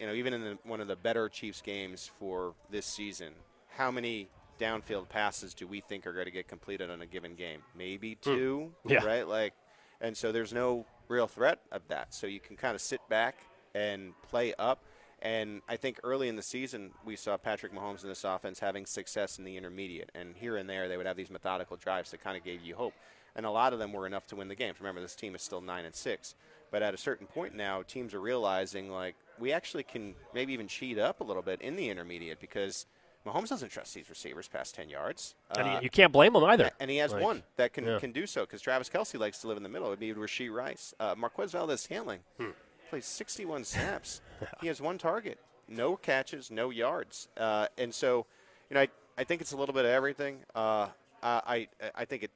[0.00, 3.34] you know, even in the, one of the better Chiefs games for this season,
[3.68, 7.34] how many downfield passes do we think are going to get completed on a given
[7.34, 7.60] game?
[7.76, 8.30] Maybe hmm.
[8.30, 9.04] two, Yeah.
[9.04, 9.28] right?
[9.28, 9.52] Like,
[10.00, 12.14] and so there's no real threat of that.
[12.14, 13.36] So you can kind of sit back
[13.74, 14.82] and play up.
[15.22, 18.86] And I think early in the season, we saw Patrick Mahomes in this offense having
[18.86, 20.10] success in the intermediate.
[20.14, 22.74] And here and there, they would have these methodical drives that kind of gave you
[22.74, 22.94] hope.
[23.36, 24.80] And a lot of them were enough to win the games.
[24.80, 26.34] Remember, this team is still 9 and 6.
[26.70, 30.68] But at a certain point now, teams are realizing, like, we actually can maybe even
[30.68, 32.86] cheat up a little bit in the intermediate because
[33.26, 35.34] Mahomes doesn't trust these receivers past 10 yards.
[35.56, 36.70] And Uh, you, can't blame him either.
[36.78, 37.98] and he has Like, one that can, yeah.
[37.98, 39.88] can do so because Travis Kelce likes to live in the middle.
[39.88, 40.94] It would be Rashee Rice.
[41.00, 42.50] Uh, Marquez Valdes Scantling Hmm.
[42.88, 44.20] plays 61 snaps.
[44.60, 47.28] he has one target, no catches, no yards.
[47.36, 48.26] Uh, and so,
[48.68, 50.38] you know, I, I think it's a little bit of everything.
[50.54, 50.88] Uh,
[51.22, 52.30] I I think it,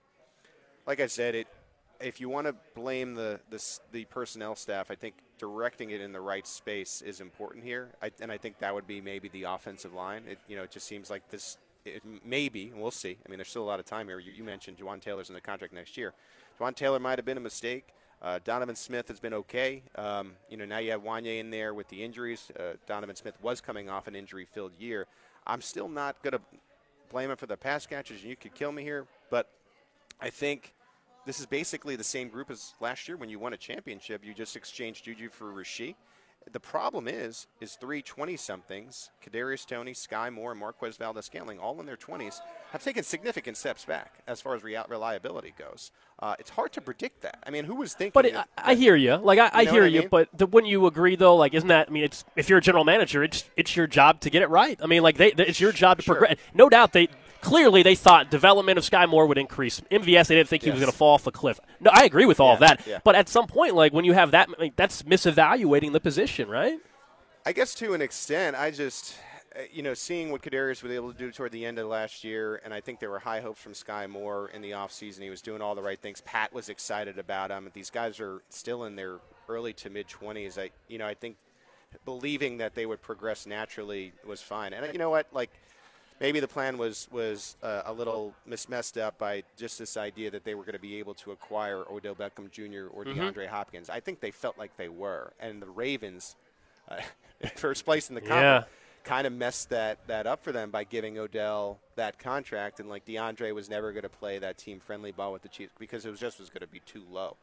[0.87, 1.47] like I said, it.
[2.00, 6.12] If you want to blame the, the the personnel staff, I think directing it in
[6.12, 7.90] the right space is important here.
[8.02, 10.24] I, and I think that would be maybe the offensive line.
[10.28, 11.59] It you know it just seems like this.
[11.85, 13.18] It maybe we'll see.
[13.24, 14.18] I mean, there's still a lot of time here.
[14.18, 16.14] You, you mentioned Jawaan Taylor's in the contract next year.
[16.59, 17.88] Jawaan Taylor might have been a mistake.
[18.22, 19.83] Uh, Donovan Smith has been okay.
[19.96, 22.50] Um, you know, now you have Wanya in there with the injuries.
[22.59, 25.07] Uh, Donovan Smith was coming off an injury-filled year.
[25.46, 26.40] I'm still not going to
[27.11, 28.20] blame him for the pass catches.
[28.22, 29.50] and You could kill me here, but
[30.20, 30.73] I think
[31.26, 34.24] this is basically the same group as last year when you won a championship.
[34.24, 35.94] You just exchanged Juju for Rashee.
[36.52, 41.87] The problem is, is three 20-somethings, Kadarius Toney, Sky Moore, and Marquez Valdes-Scantling, all in
[41.87, 42.40] their 20s,
[42.72, 45.90] have taken significant steps back as far as reliability goes.
[46.18, 47.38] Uh, it's hard to predict that.
[47.46, 48.12] I mean, who was thinking?
[48.12, 49.14] But it, that- I, I hear you.
[49.16, 50.06] Like I, I hear I you.
[50.08, 51.37] But the, wouldn't you agree though?
[51.37, 51.88] Like, isn't that?
[51.88, 54.50] I mean, it's if you're a general manager, it's it's your job to get it
[54.50, 54.78] right.
[54.82, 56.14] I mean, like they, it's your job to Sure.
[56.16, 56.37] progress.
[56.52, 57.08] No doubt they
[57.44, 59.80] clearly they thought development of Sky Moore would increase.
[59.90, 61.61] MVS they didn't think he was going to fall off a cliff.
[61.80, 62.85] No, I agree with all of that.
[62.87, 62.98] yeah.
[63.04, 66.78] But at some point, like when you have that, mean, that's misevaluating the position, right?
[67.46, 69.16] I guess to an extent, I just,
[69.54, 72.24] uh, you know, seeing what Kadarius was able to do toward the end of last
[72.24, 75.20] year, and I think there were high hopes from Sky Moore in the offseason.
[75.20, 76.22] He was doing all the right things.
[76.22, 77.70] Pat was excited about him.
[77.74, 80.59] These guys are still in their early to mid 20s.
[80.59, 81.37] I, you know, I think
[82.07, 84.72] believing that they would progress naturally was fine.
[84.72, 85.50] And you know what, like.
[86.20, 90.31] Maybe the plan was was uh, a little mis- messed up by just this idea
[90.31, 92.87] that they were going to be able to acquire Odell Beckham Jr.
[92.92, 93.90] or DeAndre Hopkins.
[93.90, 96.37] I think they felt like they were, and the Ravens,
[96.88, 97.00] uh,
[97.57, 98.66] first place in the conference,
[99.05, 103.05] kind of messed that, that up for them by giving Odell that contract, and like
[103.05, 106.11] DeAndre was never going to play that team friendly ball with the Chiefs because it
[106.11, 107.37] was just was going to be too low.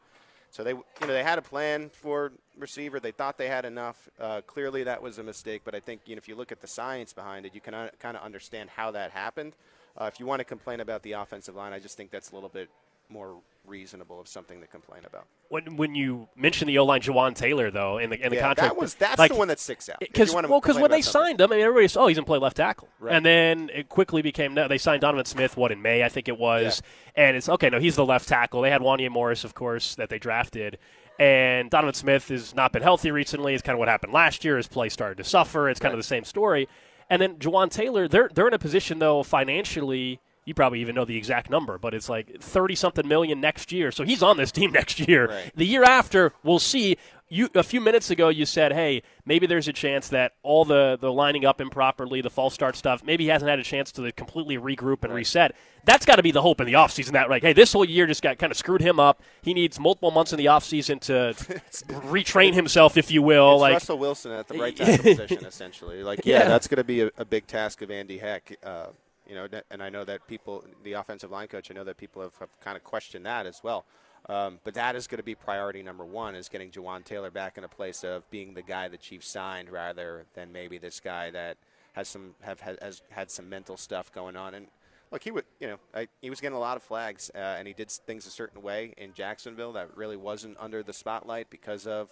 [0.52, 3.00] So they, you know, they had a plan for receiver.
[3.00, 4.10] They thought they had enough.
[4.20, 5.62] Uh, clearly, that was a mistake.
[5.64, 7.72] But I think, you know, if you look at the science behind it, you can
[7.72, 9.54] uh, kind of understand how that happened.
[9.96, 12.34] Uh, if you want to complain about the offensive line, I just think that's a
[12.34, 12.68] little bit
[13.08, 13.34] more
[13.66, 15.26] reasonable of something to complain about.
[15.48, 18.42] When when you mention the O line, Jawaan Taylor though in the in the yeah,
[18.42, 20.00] contract, that was that's like, the one that sticks out.
[20.00, 21.28] Because well, because when they something.
[21.28, 23.14] signed him, I mean, everybody said, "Oh, he's gonna play left tackle," Right.
[23.14, 24.68] and then it quickly became no.
[24.68, 26.82] They signed Donovan Smith, what in May, I think it was,
[27.14, 27.70] and it's okay.
[27.70, 28.62] No, he's the left tackle.
[28.62, 30.78] They had Wanya Morris, of course, that they drafted,
[31.18, 33.54] and Donovan Smith has not been healthy recently.
[33.54, 34.56] It's kind of what happened last year.
[34.56, 35.68] His play started to suffer.
[35.68, 36.68] It's kind of the same story.
[37.10, 40.20] And then Jawaan Taylor, they're they're in a position though financially.
[40.44, 43.92] You probably even know the exact number, but it's like thirty something million next year.
[43.92, 45.28] So he's on this team next year.
[45.28, 45.52] Right.
[45.54, 46.96] The year after, we'll see.
[47.28, 50.98] You a few minutes ago, you said, "Hey, maybe there's a chance that all the
[51.00, 54.12] the lining up improperly, the false start stuff, maybe he hasn't had a chance to
[54.12, 57.12] completely regroup and reset." That's got to be the hope in the offseason.
[57.12, 59.22] That like, hey, this whole year just got kind of screwed him up.
[59.42, 61.34] He needs multiple months in the offseason to
[62.10, 63.54] retrain himself, if you will.
[63.54, 66.02] It's like, Russell Wilson at the right tackle position, essentially.
[66.02, 66.48] Like, yeah, Yeah.
[66.48, 68.56] that's going to be a, a big task of Andy Heck.
[68.62, 68.86] Uh,
[69.32, 72.20] you know, and I know that people, the offensive line coach, I know that people
[72.20, 73.86] have, have kind of questioned that as well.
[74.28, 77.56] Um, but that is going to be priority number one: is getting Jawaan Taylor back
[77.56, 81.30] in a place of being the guy the Chiefs signed, rather than maybe this guy
[81.30, 81.56] that
[81.94, 84.52] has some have has had some mental stuff going on.
[84.52, 84.66] And
[85.10, 87.66] look, he would, you know, I, he was getting a lot of flags, uh, and
[87.66, 91.86] he did things a certain way in Jacksonville that really wasn't under the spotlight because
[91.86, 92.10] of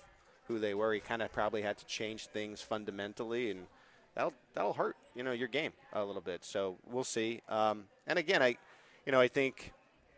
[0.49, 0.95] who they were.
[0.95, 3.67] He kind of probably had to change things fundamentally, and
[4.15, 6.45] that'll that'll hurt you know your game a little bit.
[6.45, 7.41] So we'll see.
[7.49, 8.57] Um, and again, I,
[9.07, 9.73] you know, I think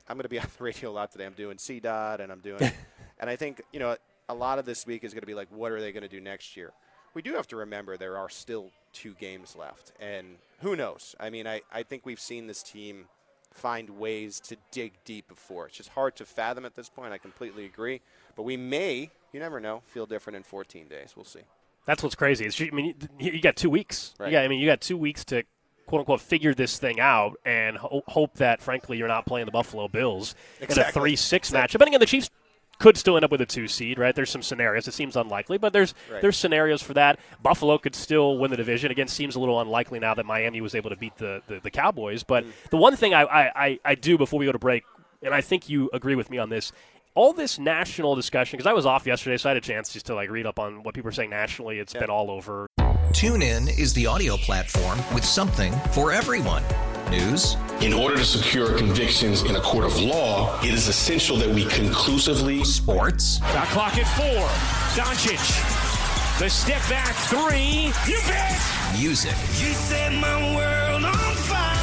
[0.09, 1.27] I'm going to be on the radio a lot today.
[1.27, 2.63] I'm doing C dot, and I'm doing,
[3.21, 3.97] and I think you know
[4.29, 6.09] a lot of this week is going to be like, what are they going to
[6.09, 6.73] do next year?
[7.15, 11.15] We do have to remember there are still two games left, and who knows?
[11.21, 13.07] I mean, I, I think we've seen this team
[13.53, 15.67] find ways to dig deep before.
[15.67, 17.13] It's just hard to fathom at this point.
[17.13, 18.01] I completely agree.
[18.35, 21.13] But we may, you never know, feel different in 14 days.
[21.15, 21.43] We'll see.
[21.87, 22.47] That's what's crazy.
[22.47, 24.15] It's, I mean, you, you got two weeks.
[24.19, 24.33] Right.
[24.33, 25.43] Yeah, I mean, you got two weeks to
[25.87, 29.53] quote unquote figure this thing out and ho- hope that, frankly, you're not playing the
[29.53, 31.79] Buffalo Bills in a three-six matchup.
[31.79, 32.31] But again, the Chiefs
[32.79, 34.15] could still end up with a two seed, right?
[34.15, 34.89] There's some scenarios.
[34.89, 36.23] It seems unlikely, but there's Right.
[36.23, 37.19] there's scenarios for that.
[37.43, 38.91] Buffalo could still win the division.
[38.91, 41.71] Again, seems a little unlikely now that Miami was able to beat the the, the
[41.71, 42.25] Cowboys.
[42.25, 42.51] But mm.
[42.71, 44.85] the one thing I, I, I, I do before we go to break,
[45.23, 46.73] and I think you agree with me on this.
[47.15, 50.07] All this national discussion, because I was off yesterday, so I had a chance just
[50.07, 51.79] to like read up on what people are saying nationally.
[51.79, 52.67] It's been all over.
[53.13, 56.63] Tune in is the audio platform with something for everyone.
[57.11, 61.49] News, In order to secure convictions in a court of law, it is essential that
[61.51, 64.49] we conclusively sports, Shot clock at four.
[64.97, 66.39] Doncic.
[66.39, 67.93] The step back three.
[68.11, 68.59] You bet.
[68.99, 71.77] music, You set my world on fire.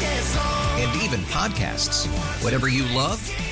[0.00, 0.38] Yes,
[0.80, 2.06] and even podcasts.
[2.42, 3.20] Whatever you love,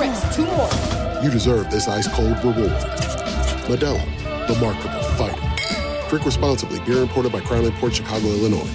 [0.00, 0.68] reps, two more.
[1.22, 2.70] you deserve this ice cold reward.
[3.68, 4.00] Modelo,
[4.48, 6.08] the Markable Fighter.
[6.08, 6.80] Drink responsibly.
[6.80, 8.68] Beer imported by Crown Port Chicago, Illinois.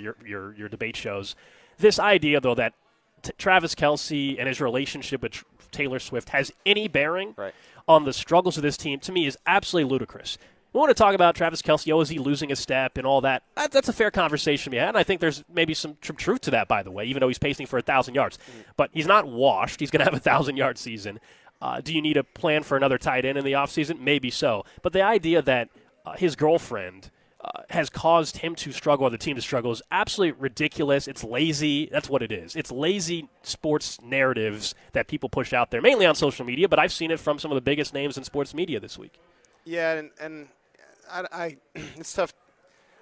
[0.00, 1.34] your your your debate shows.
[1.78, 2.74] This idea, though, that
[3.22, 7.54] t- Travis Kelce and his relationship with Tr- Taylor Swift has any bearing Right.
[7.88, 10.38] on the struggles of this team, to me, is absolutely ludicrous.
[10.72, 11.90] We want to talk about Travis Kelce.
[11.92, 13.42] Oh, is he losing a step and all that?
[13.54, 14.88] that that's a fair conversation we had.
[14.88, 17.28] And I think there's maybe some tr- truth to that, by the way, even though
[17.28, 18.38] he's pacing for a thousand yards.
[18.76, 19.80] But he's not washed.
[19.80, 21.18] He's going to have a thousand yard season.
[21.62, 24.00] Uh, do you need a plan for another tight end in the offseason?
[24.00, 24.64] Maybe so.
[24.82, 25.70] But the idea that
[26.04, 27.10] uh, his girlfriend
[27.42, 31.08] uh, has caused him to struggle or the team to struggle is absolutely ridiculous.
[31.08, 31.86] It's lazy.
[31.86, 32.56] That's what it is.
[32.56, 36.92] It's lazy sports narratives that people push out there, mainly on social media, but I've
[36.92, 39.18] seen it from some of the biggest names in sports media this week.
[39.64, 40.48] Yeah, and, and
[41.10, 41.56] I, I
[41.96, 42.32] it's tough.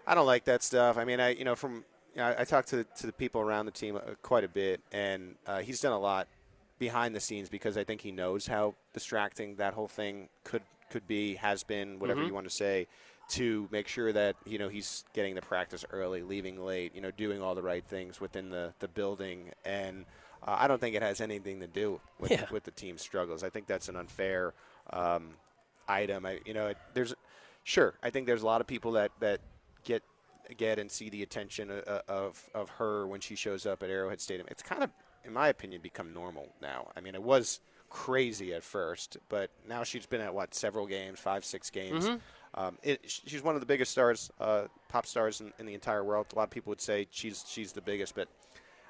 [0.06, 0.98] I don't like that stuff.
[0.98, 3.40] I mean, I you know from you know, I, I talked to to the people
[3.40, 6.28] around the team uh, quite a bit, and uh, he's done a lot
[6.78, 11.06] behind the scenes because I think he knows how distracting that whole thing could could
[11.08, 12.26] be, has been, whatever Mhm.
[12.26, 12.86] you want to say,
[13.30, 17.10] to make sure that you know he's getting the practice early, leaving late, you know,
[17.10, 20.04] doing all the right things within the the building, and
[20.46, 22.46] uh, I don't think it has anything to do with Yeah.
[22.50, 23.42] with the team's struggles.
[23.42, 24.52] I think that's an unfair
[24.92, 25.30] um,
[25.88, 26.26] item.
[26.26, 27.14] I, you know, it, there's
[27.64, 27.94] sure.
[28.02, 29.40] I think there's a lot of people that that
[29.84, 30.02] get
[30.56, 34.20] get and see the attention of, of of her when she shows up at Arrowhead
[34.20, 34.46] Stadium.
[34.50, 34.90] It's kind of,
[35.24, 36.90] in my opinion, become normal now.
[36.96, 41.18] I mean, it was crazy at first, but now she's been at what several games,
[41.18, 42.06] five, six games.
[42.06, 42.20] Mhm.
[42.56, 46.04] Um, it, she's one of the biggest stars, uh, pop stars in, in the entire
[46.04, 46.26] world.
[46.32, 48.28] A lot of people would say she's she's the biggest, but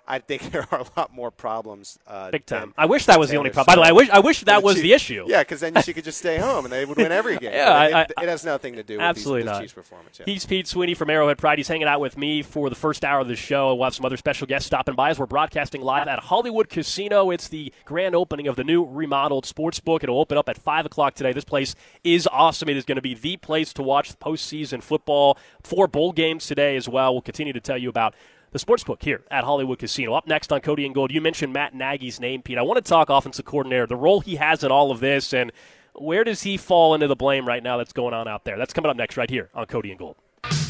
[0.06, 1.98] I think there are a lot more problems.
[2.06, 2.74] Uh, Big time.
[2.76, 3.74] I wish that was the only Taylor problem.
[3.74, 5.24] By the way, I wish I wish that was she- the issue.
[5.28, 7.52] Yeah, because then she could just stay home and they would win every game.
[7.52, 9.60] Yeah, But it, I- it, it has nothing to do with Absolutely these, this not.
[9.62, 10.18] Chiefs performance.
[10.20, 10.24] Yeah.
[10.26, 11.58] He's Pete Sweeney from Arrowhead Pride.
[11.58, 13.74] He's hanging out with me for the first hour of the show.
[13.74, 17.30] We'll have some other special guests stopping by as we're broadcasting live at Hollywood Casino.
[17.30, 20.02] It's the grand opening of the new remodeled sports book.
[20.02, 21.32] It'll open up at 5 o'clock today.
[21.32, 22.68] This place is awesome.
[22.68, 25.38] It is going to be the place to watch postseason football.
[25.62, 27.12] Four bowl games today as well.
[27.14, 28.14] We'll continue to tell you about
[28.54, 30.14] the sportsbook here at Hollywood Casino.
[30.14, 32.56] Up next on Cody and Gold, you mentioned Matt Nagy's name, Pete.
[32.56, 35.50] I want to talk offensive coordinator, the role he has in all of this, and
[35.94, 38.56] where does he fall into the blame right now that's going on out there?
[38.56, 40.14] That's coming up next right here on Cody and Gold.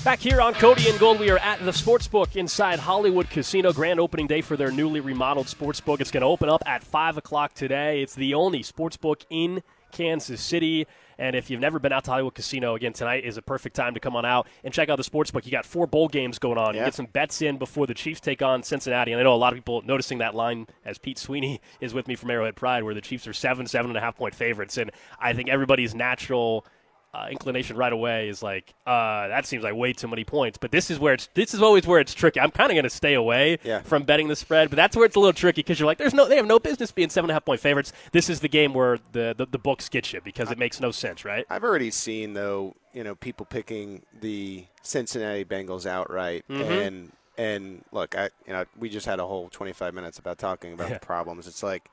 [0.03, 3.71] Back here on Cody and Gold, we are at the Sportsbook inside Hollywood Casino.
[3.71, 6.01] Grand opening day for their newly remodeled Sportsbook.
[6.01, 8.01] It's going to open up at 5 o'clock today.
[8.01, 10.87] It's the only Sportsbook in Kansas City.
[11.19, 13.95] And if you've never been out to Hollywood Casino, again, tonight is a perfect time
[13.95, 15.45] to come on out and check out the sports book.
[15.47, 16.75] You got four bowl games going on.
[16.75, 19.13] You get some bets in before the Chiefs take on Cincinnati.
[19.13, 22.09] And I know a lot of people noticing that line as Pete Sweeney is with
[22.09, 24.77] me from Arrowhead Pride, where the Chiefs are seven, seven and a half point favorites.
[24.77, 26.67] And I think everybody's natural
[27.15, 30.59] uh, inclination right away is like uh, that seems like way too many points.
[30.59, 32.41] But this is where it's this is always where it's tricky.
[32.41, 33.83] I'm kind of going to stay away Yeah.
[33.83, 36.15] from betting the spread, but that's where it's a little tricky because you're like, there's
[36.15, 37.93] no they have no business being seven and a half point favorites.
[38.13, 40.91] This is the game where the the, the books get you because it makes no
[40.91, 41.47] sense, right?
[41.49, 46.87] I've already seen though, you know, people picking the Cincinnati Bengals outright, Mhm.
[46.87, 50.73] and and look, I you know, we just had a whole 25 minutes about talking
[50.73, 50.99] about Yeah.
[50.99, 51.47] the problems.
[51.47, 51.89] It's like.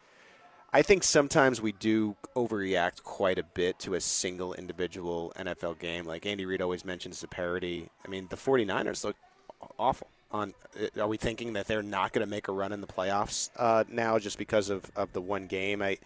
[0.73, 6.05] I think sometimes we do overreact quite a bit to a single individual NFL game.
[6.05, 7.89] Like Andy Reid always mentions the parity.
[8.05, 9.17] I mean, the 49ers look
[9.77, 10.07] awful.
[10.31, 10.53] On
[10.97, 13.83] are we thinking that they're not going to make a run in the playoffs uh,
[13.89, 15.81] now just because of, of the one game?
[15.81, 15.97] I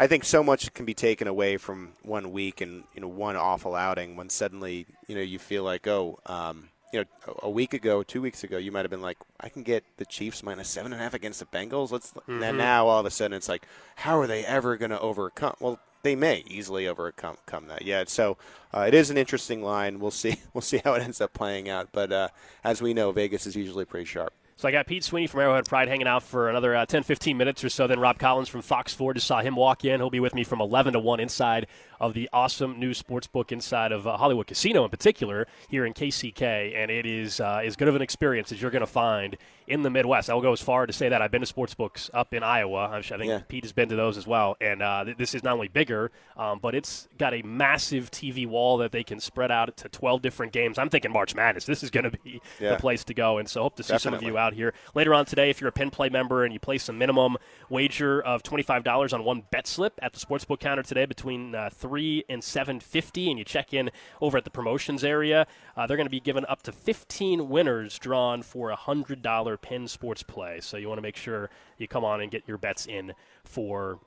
[0.00, 3.36] I think so much can be taken away from one week and you know one
[3.36, 7.74] awful outing when suddenly you know you feel like oh um, you know, a- week
[7.74, 10.68] ago, two weeks ago, you might have been like, I can get the Chiefs minus
[10.68, 11.90] seven and a half against the Bengals.
[11.90, 12.12] Let's.
[12.12, 12.42] Mm-hmm.
[12.42, 15.54] And now all of a sudden it's like, how are they ever going to overcome?
[15.60, 17.82] Well, they may easily overcome come that.
[17.82, 18.04] Yeah.
[18.06, 18.36] So
[18.72, 19.98] uh, it is an interesting line.
[19.98, 20.36] We'll see.
[20.54, 21.90] We'll see how it ends up playing out.
[21.92, 22.28] But uh,
[22.64, 24.32] as we know, Vegas is usually pretty sharp.
[24.58, 27.36] So I got Pete Sweeney from Arrowhead Pride hanging out for another uh, 10, 15
[27.36, 27.86] minutes or so.
[27.86, 30.00] Then Rob Collins from Fox 4 just saw him walk in.
[30.00, 31.68] He'll be with me from 11 to 1 inside
[32.00, 35.94] of the awesome new sports book inside of uh, Hollywood Casino in particular here in
[35.94, 36.74] KCK.
[36.74, 39.36] And it is uh, as good of an experience as you're going to find
[39.68, 40.28] in the Midwest.
[40.30, 42.42] I will go as far to say that I've been to sports books up in
[42.42, 42.90] Iowa.
[42.92, 43.40] I think Yeah.
[43.48, 44.56] Pete has been to those as well.
[44.60, 48.46] And uh, th- this is not only bigger, um, but it's got a massive TV
[48.46, 50.78] wall that they can spread out to 12 different games.
[50.78, 51.64] I'm thinking March Madness.
[51.66, 52.70] This is going to be Yeah.
[52.70, 53.38] the place to go.
[53.38, 55.50] And so hope to see some of you out here later on today.
[55.50, 57.36] If you're a Penn Play member and you place a minimum
[57.68, 62.24] wager of $25 on one bet slip at the sportsbook counter today between uh, 3
[62.28, 66.10] and 750 and you check in over at the promotions area, uh, they're going to
[66.10, 70.60] be giving up to 15 winners drawn for a $100 Penn Sports Play.
[70.60, 73.12] So you want to make sure you come on and get your bets in
[73.44, 73.98] for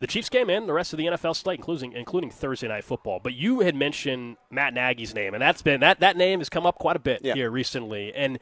[0.00, 3.20] the Chiefs game and the rest of the NFL slate, including including Thursday night football.
[3.22, 6.66] But you had mentioned Matt Nagy's name, and that's been that that name has come
[6.66, 7.34] up quite a bit Yeah.
[7.34, 8.12] here recently.
[8.14, 8.38] And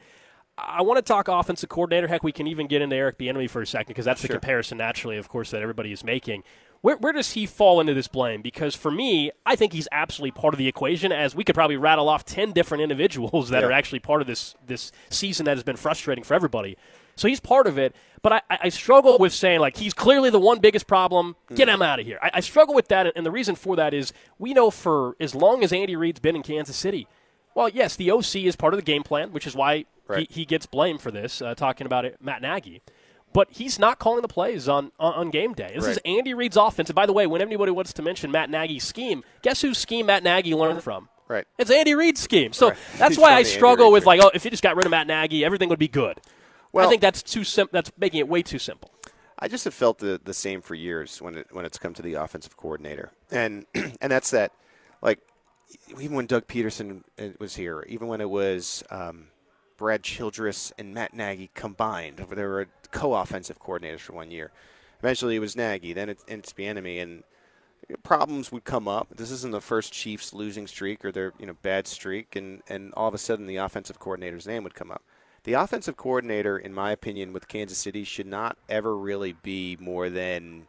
[0.59, 2.07] I want to talk offensive coordinator.
[2.07, 4.77] Heck, we can even get into Eric Bieniemy for a second because that's the comparison
[4.79, 6.43] naturally, of course, that everybody is making.
[6.87, 8.41] Where, where does he fall into this blame?
[8.41, 11.11] Because for me, I think he's absolutely part of the equation.
[11.11, 13.67] As we could probably rattle off ten different individuals that Yeah.
[13.67, 16.77] are actually part of this this season that has been frustrating for everybody.
[17.17, 20.39] So he's part of it, but I, I struggle with saying like he's clearly the
[20.39, 21.35] one biggest problem.
[21.53, 22.19] Get him out of here.
[22.23, 25.35] I, I struggle with that, and the reason for that is we know for as
[25.35, 27.05] long as Andy Reid's been in Kansas City,
[27.53, 30.25] well, yes, the OC is part of the game plan, which is why Right.
[30.31, 31.41] he, he gets blamed for this.
[31.41, 32.81] Uh, talking about it, Matt Nagy.
[33.33, 35.73] But he's not calling the plays on, on, game day.
[35.75, 36.89] This is Andy Reid's offense.
[36.89, 40.07] And by the way, when anybody wants to mention Matt Nagy's scheme, guess whose scheme
[40.07, 41.09] Matt Nagy learned from?
[41.27, 41.45] Right.
[41.57, 42.53] It's Andy Reid's scheme.
[42.53, 42.77] So Right.
[42.97, 45.07] that's He's why I struggle with like, oh, if you just got rid of Matt
[45.07, 46.19] Nagy, everything would be good.
[46.71, 48.91] Well, I think that's too sim- That's making it way too simple.
[49.39, 52.01] I just have felt the, the same for years when it when it's come to
[52.01, 54.51] the offensive coordinator, and and that's that,
[55.01, 55.19] like
[55.99, 59.27] even when Doug Pederson uh, was here, even when it was um,
[59.77, 64.51] Brad Childress and Matt Nagy combined, they were co-offensive coordinators for one year.
[64.99, 67.23] Eventually, it was Nagy, then it, it's Bieniemy, and
[68.03, 69.07] problems would come up.
[69.15, 72.93] This isn't the first Chiefs losing streak or their you know bad streak, and and
[72.95, 75.03] all of a sudden the offensive coordinator's name would come up.
[75.43, 80.09] The offensive coordinator, in my opinion, with Kansas City should not ever really be more
[80.09, 80.67] than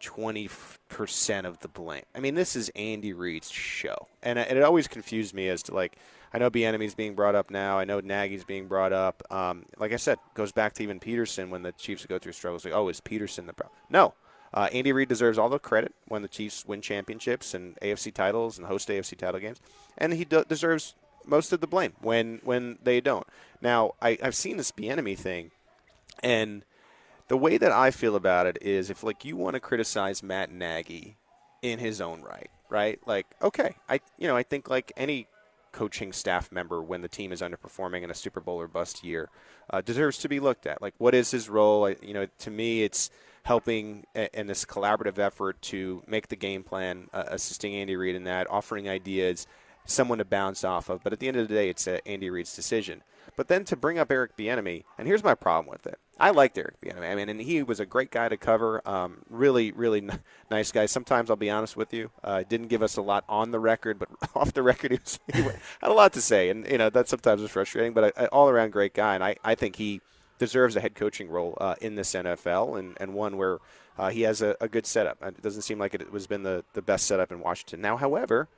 [0.00, 0.50] twenty
[0.88, 2.04] percent of the blame.
[2.14, 5.74] I mean, this is Andy Reid's show, and, and it always confused me as to
[5.74, 5.96] like.
[6.32, 7.78] I know Bieniemy's being brought up now.
[7.78, 9.22] I know Nagy's being brought up.
[9.30, 12.64] Um, like I said, goes back to even Pederson when the Chiefs go through struggles.
[12.64, 13.78] Like, oh, is Pederson the problem?
[13.88, 14.14] No,
[14.52, 18.58] uh, Andy Reid deserves all the credit when the Chiefs win championships and AFC titles
[18.58, 19.60] and host AFC title games,
[19.96, 20.94] and he do- deserves
[21.26, 23.26] most of the blame when when they don't.
[23.60, 25.50] Now, I, I've seen this Bieniemy thing,
[26.22, 26.64] and
[27.28, 30.50] the way that I feel about it is, if like you want to criticize Matt
[30.50, 31.16] Nagy
[31.60, 32.98] in his own right, right?
[33.06, 35.26] Like, okay, I you know I think like any
[35.78, 39.30] coaching staff member when the team is underperforming in a Super Bowl or bust year
[39.70, 40.82] uh, deserves to be looked at.
[40.82, 41.86] Like, what is his role?
[41.86, 43.10] I, you know, to me, it's
[43.44, 48.24] helping in this collaborative effort to make the game plan, uh, assisting Andy Reid in
[48.24, 49.46] that, offering ideas,
[49.84, 51.04] someone to bounce off of.
[51.04, 53.04] But at the end of the day, it's Andy Reid's decision.
[53.38, 55.96] But then to bring up Eric Bieniemy, and here's my problem with it.
[56.18, 57.08] I liked Eric Bieniemy.
[57.08, 58.82] I mean, and he was a great guy to cover.
[58.84, 60.18] Um, really, really n-
[60.50, 60.86] nice guy.
[60.86, 64.00] Sometimes I'll be honest with you, uh, didn't give us a lot on the record,
[64.00, 66.90] but off the record, he, was, he had a lot to say, and you know
[66.90, 67.92] that sometimes is frustrating.
[67.92, 70.00] But a, a all around great guy, and I, I think he
[70.40, 73.58] deserves a head coaching role uh, in this NFL, and, and one where
[73.96, 75.22] uh, he has a, a good setup.
[75.22, 77.80] It doesn't seem like it was been the, the best setup in Washington.
[77.80, 78.48] Now, however,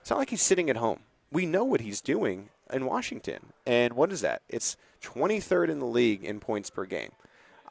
[0.00, 1.00] it's not like he's sitting at home.
[1.32, 3.52] We know what he's doing in Washington.
[3.66, 4.42] And what is that?
[4.48, 7.10] It's 23rd in the league in points per game.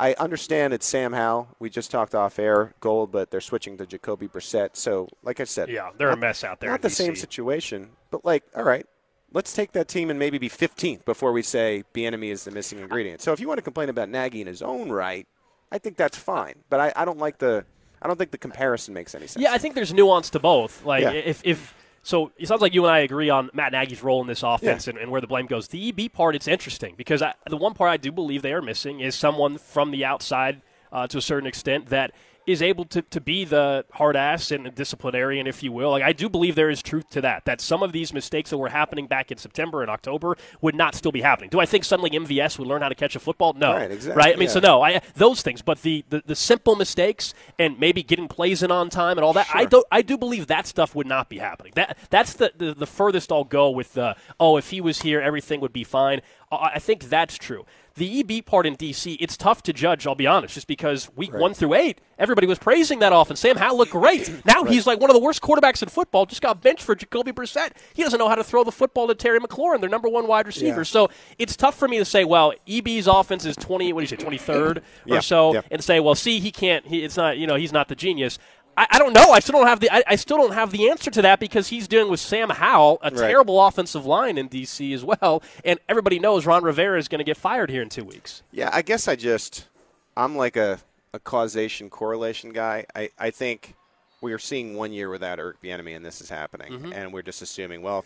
[0.01, 1.49] I understand it's Sam Howell.
[1.59, 4.69] We just talked off air, gold, but they're switching to Jacoby Brissett.
[4.77, 6.91] So, like I said, Yeah, they're a mess out there Not in the DC.
[6.93, 8.85] same situation, but like, all right,
[9.33, 12.79] let's take that team and maybe be 15th before we say Bieniemy is the missing
[12.79, 13.21] ingredient.
[13.21, 15.27] So, if you want to complain about Nagy in his own right,
[15.69, 16.55] I think that's fine.
[16.69, 17.65] But I, I don't like the,
[18.01, 19.43] I don't think the comparison makes any sense.
[19.43, 20.85] Yeah, I think there's nuance to both.
[20.85, 21.11] Like Yeah.
[21.11, 21.75] if if
[22.09, 24.87] so, it sounds like you and I agree on Matt Nagy's role in this offense
[24.87, 25.67] and, and where the blame goes.
[25.67, 28.63] The EB part, it's interesting because I, the one part I do believe they are
[28.63, 32.11] missing is someone from the outside uh, to a certain extent that
[32.47, 35.91] is able to, to be the hard ass and disciplinarian, if you will.
[35.91, 37.45] Like I do believe there is truth to that.
[37.45, 40.95] That some of these mistakes that were happening back in September and October would not
[40.95, 41.49] still be happening.
[41.49, 43.53] Do I think suddenly MVS would learn how to catch a football?
[43.53, 43.73] No.
[43.73, 44.35] Right, exactly, Right?
[44.35, 44.53] I mean, yeah.
[44.53, 48.63] so no, I those things, but the, the, the simple mistakes and maybe getting plays
[48.63, 51.29] in on time and all that, I don't I do believe that stuff would not
[51.29, 51.73] be happening.
[51.75, 55.21] That that's the, the, the furthest I'll go with the oh, if he was here,
[55.21, 56.21] everything would be fine.
[56.51, 57.65] I, I think that's true.
[57.99, 61.33] The EB part in DC, it's tough to judge, I'll be honest, just because week
[61.33, 63.41] one through eight, everybody was praising that offense.
[63.41, 64.31] Sam Howell looked great.
[64.45, 67.33] Now he's like one of the worst quarterbacks in football, just got benched for Jacoby
[67.33, 67.71] Brissett.
[67.93, 70.47] He doesn't know how to throw the football to Terry McLaurin, their number one wide
[70.47, 70.79] receiver.
[70.79, 70.83] Yeah.
[70.83, 74.07] So it's tough for me to say, well, EB's offense is 20, what do you
[74.07, 75.61] say, 23rd Yeah, or so, yeah.
[75.69, 78.39] and say, well, see, he can't, he, it's not, you know, he's not the genius.
[78.79, 79.31] I, I don't know.
[79.31, 79.91] I still don't have the.
[79.91, 82.99] I, I still don't have the answer to that because he's dealing with Sam Howell,
[83.01, 83.29] a Right.
[83.29, 87.25] terrible offensive line in DC as well, and everybody knows Ron Rivera is going to
[87.25, 88.41] get fired here in two weeks.
[88.51, 89.67] Yeah, I guess I just
[90.15, 90.79] I'm like a,
[91.13, 92.85] a causation correlation guy.
[92.95, 93.75] I, I think
[94.21, 96.93] we are seeing one year without Eric Bieniemy and this is happening, Mm-hmm.
[96.93, 98.05] and we're just assuming well,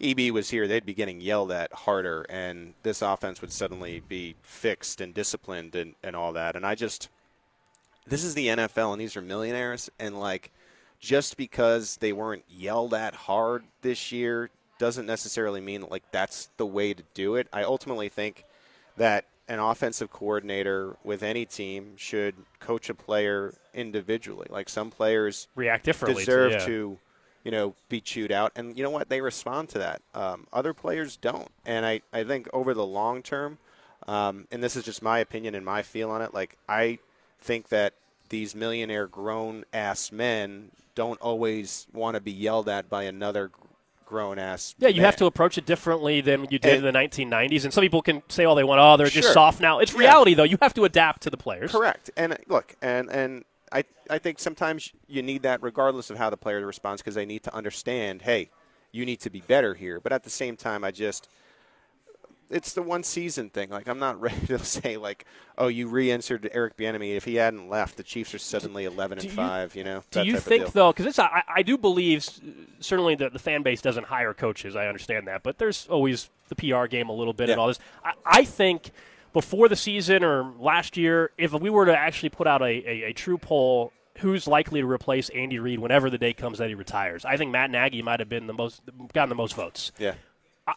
[0.00, 4.36] EB was here, they'd be getting yelled at harder, and this offense would suddenly be
[4.42, 6.54] fixed and disciplined and, and all that.
[6.54, 7.08] And I just
[8.08, 10.50] this is the NFL, and these are millionaires, and like
[11.00, 16.66] just because they weren't yelled at hard this year doesn't necessarily mean like that's the
[16.66, 17.48] way to do it.
[17.52, 18.44] I ultimately think
[18.96, 24.46] that an offensive coordinator with any team should coach a player individually.
[24.50, 26.24] Like some players React differently.
[26.24, 26.66] to- deserve yeah.
[26.66, 26.98] to,
[27.44, 29.08] you know, be chewed out, and you know what?
[29.08, 30.02] They respond to that.
[30.14, 33.58] Um, other players don't, and I, I think over the long term,
[34.06, 36.34] um, and this is just my opinion and my feel on it.
[36.34, 36.98] Like I
[37.40, 37.94] think that
[38.28, 43.50] these millionaire grown ass men don't always want to be yelled at by another
[44.04, 44.74] grown ass.
[44.78, 45.04] Yeah, you man.
[45.04, 47.64] have to approach it differently than you did And- in the 1990s.
[47.64, 49.78] And some people can say all they want, oh, they're just soft now.
[49.80, 49.98] It's Yeah.
[50.00, 50.44] reality, though.
[50.44, 51.70] You have to adapt to the players.
[51.72, 52.10] Correct.
[52.16, 56.30] And uh, look, and and I I think sometimes you need that regardless of how
[56.30, 58.48] the player responds because they need to understand, hey,
[58.92, 60.00] you need to be better here.
[60.00, 61.28] But at the same time, I just
[62.50, 63.70] it's the one season thing.
[63.70, 65.24] Like I'm not ready to say like,
[65.56, 67.16] oh, you re-entered Eric Bieniemy.
[67.16, 69.74] If he hadn't left, the Chiefs are suddenly 11 and you- five.
[69.76, 70.02] You know.
[70.10, 70.92] Do you think though?
[70.92, 72.26] Because it's I, I do believe
[72.80, 74.76] certainly that the fan base doesn't hire coaches.
[74.76, 77.78] I understand that, but there's always the PR game a little bit and all this.
[78.04, 78.90] I, I think
[79.32, 83.02] before the season or last year, if we were to actually put out a, a,
[83.10, 83.92] a true poll.
[84.20, 87.24] Who's likely to replace Andy Reid whenever the day comes that he retires?
[87.24, 88.82] I think Matt Nagy might have been the most
[89.12, 89.92] gotten the most votes.
[89.96, 90.14] Yeah.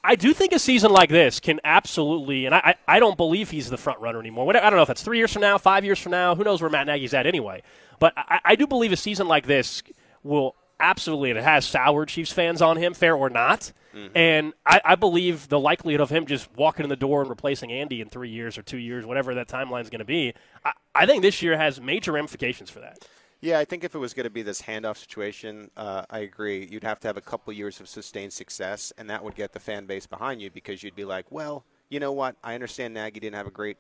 [0.04, 3.70] I- do think a season like this can absolutely, and I, I don't believe he's
[3.70, 4.50] the front runner anymore.
[4.50, 6.36] I don't know if that's three years from now, five years from now.
[6.36, 7.64] Who knows where Matt Nagy's at anyway?
[8.00, 9.84] But I, I do believe a season like this
[10.24, 13.72] will absolutely, and it has soured Chiefs fans on him, fair or not.
[13.96, 14.18] Mm-hmm.
[14.18, 17.72] And I, I believe the likelihood of him just walking in the door and replacing
[17.72, 20.34] Andy in three years or two years, whatever that timeline is going to be,
[20.64, 23.06] I, I think this year has major ramifications for that.
[23.42, 26.68] Yeah, I think if it was going to be this handoff situation, uh, I agree.
[26.70, 29.60] You'd have to have a couple years of sustained success, and that would get the
[29.60, 32.36] fan base behind you because you'd be like, well, you know what?
[32.44, 33.78] I understand Nagy didn't have a great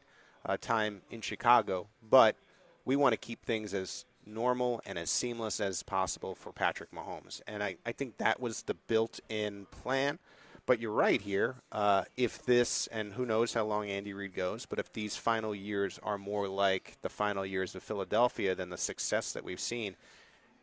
[0.48, 2.36] uh, time in Chicago, but
[2.86, 7.40] we want to keep things as normal and as seamless as possible for Patrick Mahomes.
[7.46, 10.18] And I, I think that was the built in plan.
[10.72, 11.56] But you're right here.
[11.70, 15.54] Uh, if this, and who knows how long Andy Reid goes, but if these final
[15.54, 19.98] years are more like the final years of Philadelphia than the success that we've seen,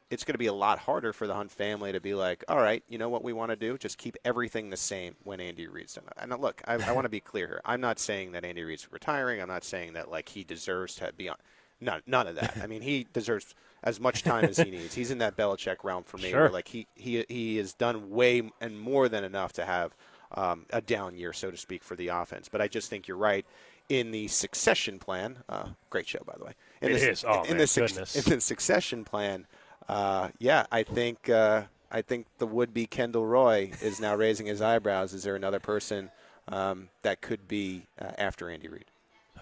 [0.08, 2.56] it's going to be a lot harder for the Hunt family to be like, all
[2.56, 3.76] right, you know what we want to do?
[3.76, 6.04] Just keep everything the same when Andy Reid's done.
[6.16, 7.60] And look, I, I want to be clear here.
[7.66, 9.42] I'm not saying that Andy Reid's retiring.
[9.42, 11.36] I'm not saying that like he deserves to be on.
[11.80, 12.56] None, none of that.
[12.62, 14.94] I mean, he deserves as much time as he needs.
[14.94, 16.30] He's in that Belichick realm for me.
[16.30, 16.42] Sure.
[16.42, 19.96] Where like he he he has done way and more than enough to have
[20.32, 22.48] um, a down year, so to speak, for the offense.
[22.48, 23.46] But I just think you're right.
[23.88, 26.52] In the succession plan, uh, great show by the way.
[26.82, 27.24] In It the, is.
[27.26, 28.16] Oh, in man, the goodness.
[28.26, 29.46] in the succession plan,
[29.88, 34.60] uh, yeah, I think uh, I think the would-be Kendall Roy is now raising his
[34.60, 35.14] eyebrows.
[35.14, 36.10] Is there another person
[36.48, 38.84] um, that could be uh, after Andy Reid?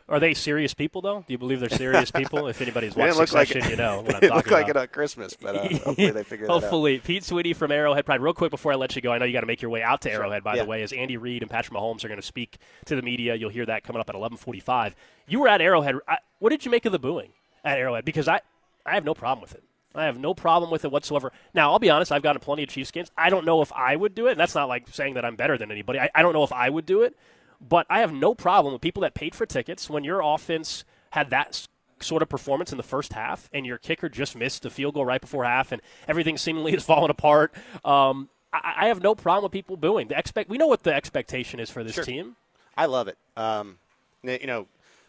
[0.09, 1.25] Are they serious people, though?
[1.27, 2.47] Do you believe they're serious people?
[2.47, 3.69] If anybody's watched didn't like it.
[3.71, 4.77] you know what I'm talking look like about.
[4.77, 6.47] it on Christmas, but uh, hopefully they figure.
[6.47, 8.21] Hopefully, Pete Sweeney from Arrowhead Pride.
[8.21, 9.83] Real quick before I let you go, I know you got to make your way
[9.83, 10.45] out to Arrowhead.
[10.45, 10.63] By Yeah.
[10.63, 13.35] the way, as Andy Reid and Patrick Mahomes are going to speak to the media,
[13.35, 14.95] you'll hear that coming up at 11:45.
[15.27, 15.97] You were at Arrowhead.
[16.07, 17.31] I, what did you make of the booing
[17.65, 18.05] at Arrowhead?
[18.05, 18.43] Because I,
[18.85, 19.65] I have no problem with it.
[19.93, 21.33] I have no problem with it whatsoever.
[21.55, 22.13] Now, I'll be honest.
[22.13, 23.11] I've gotten plenty of Chiefs games.
[23.17, 24.33] I don't know if I would do it.
[24.33, 25.99] And that's not like saying that I'm better than anybody.
[25.99, 27.17] I, I don't know if I would do it.
[27.61, 31.31] But I have no problem with people that paid for tickets when your offense had
[31.31, 31.67] that
[32.01, 35.07] sort of performance in the first half and your kicker just missed the field goal
[35.07, 37.55] right before half and everything seemingly is falling apart.
[37.85, 40.09] Um, I, I have no problem with people booing.
[40.09, 42.05] The expect we know what the expectation is for this Sure.
[42.05, 42.37] team.
[42.77, 43.17] I love it.
[43.37, 43.79] Um,
[44.23, 44.67] you know,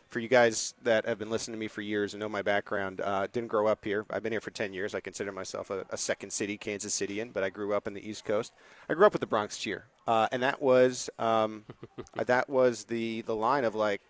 [0.10, 3.01] for you guys that have been listening to me for years and know my background,
[3.01, 4.05] uh, didn't grow up here.
[4.10, 4.95] I've been here for 10 years.
[4.95, 8.08] I consider myself a, a second city Kansas Cityan, but I grew up in the
[8.08, 8.53] East Coast.
[8.89, 11.66] I grew up with the Bronx cheer, uh, and that was um,
[12.26, 14.01] that was the the line of like,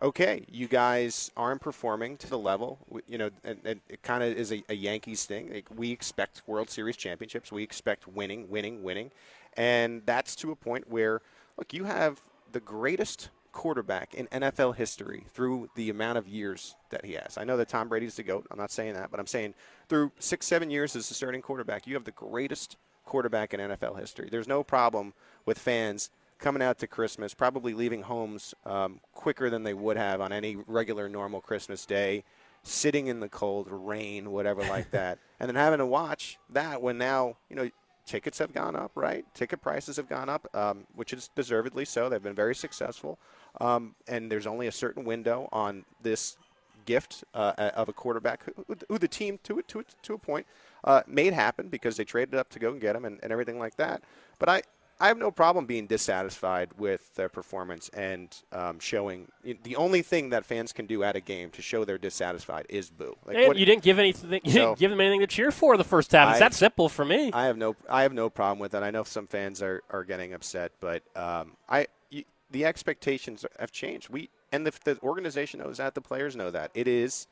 [0.00, 4.36] okay, you guys aren't performing to the level, you know, and, and it kind of
[4.36, 5.52] is a, a Yankees thing.
[5.52, 7.52] Like, we expect World Series championships.
[7.52, 9.12] We expect winning, winning, winning,
[9.56, 11.20] and that's to a point where,
[11.56, 12.20] look, you have
[12.52, 17.36] the greatest quarterback in NFL history through the amount of years that he has.
[17.36, 18.46] I know that Tom Brady's the GOAT.
[18.50, 19.54] I'm not saying that, but I'm saying
[19.88, 23.98] through six, seven years as a starting quarterback, you have the greatest quarterback in NFL
[23.98, 24.28] history.
[24.30, 25.12] There's no problem
[25.44, 30.20] with fans coming out to Christmas, probably leaving homes um, quicker than they would have
[30.20, 32.24] on any regular, normal Christmas day,
[32.64, 36.98] sitting in the cold, rain, whatever like that, and then having to watch that when
[36.98, 37.70] now, you know,
[38.06, 39.24] tickets have gone up, right?
[39.34, 42.08] Ticket prices have gone up, um, which is deservedly so.
[42.08, 43.18] They've been very successful.
[43.60, 46.36] Um, and there's only a certain window on this
[46.84, 50.46] gift uh, of a quarterback who, who the team, to, to, to a point,
[50.84, 53.58] uh, made happen because they traded up to go and get him and, and everything
[53.58, 54.02] like that.
[54.38, 54.62] But I,
[55.02, 59.26] I have no problem being dissatisfied with their performance and um, showing.
[59.64, 62.88] The only thing that fans can do at a game to show they're dissatisfied is
[62.88, 63.16] boo.
[63.26, 64.40] Like, and what- you didn't give anything.
[64.44, 66.28] You So- didn't give them anything to cheer for the first half.
[66.30, 67.32] It's I- that simple for me.
[67.32, 68.84] I have no I have no problem with that.
[68.84, 73.72] I know some fans are, are getting upset, but um, I y the expectations have
[73.72, 74.08] changed.
[74.08, 75.96] We and the, the organization knows that.
[75.96, 77.26] The players know that it is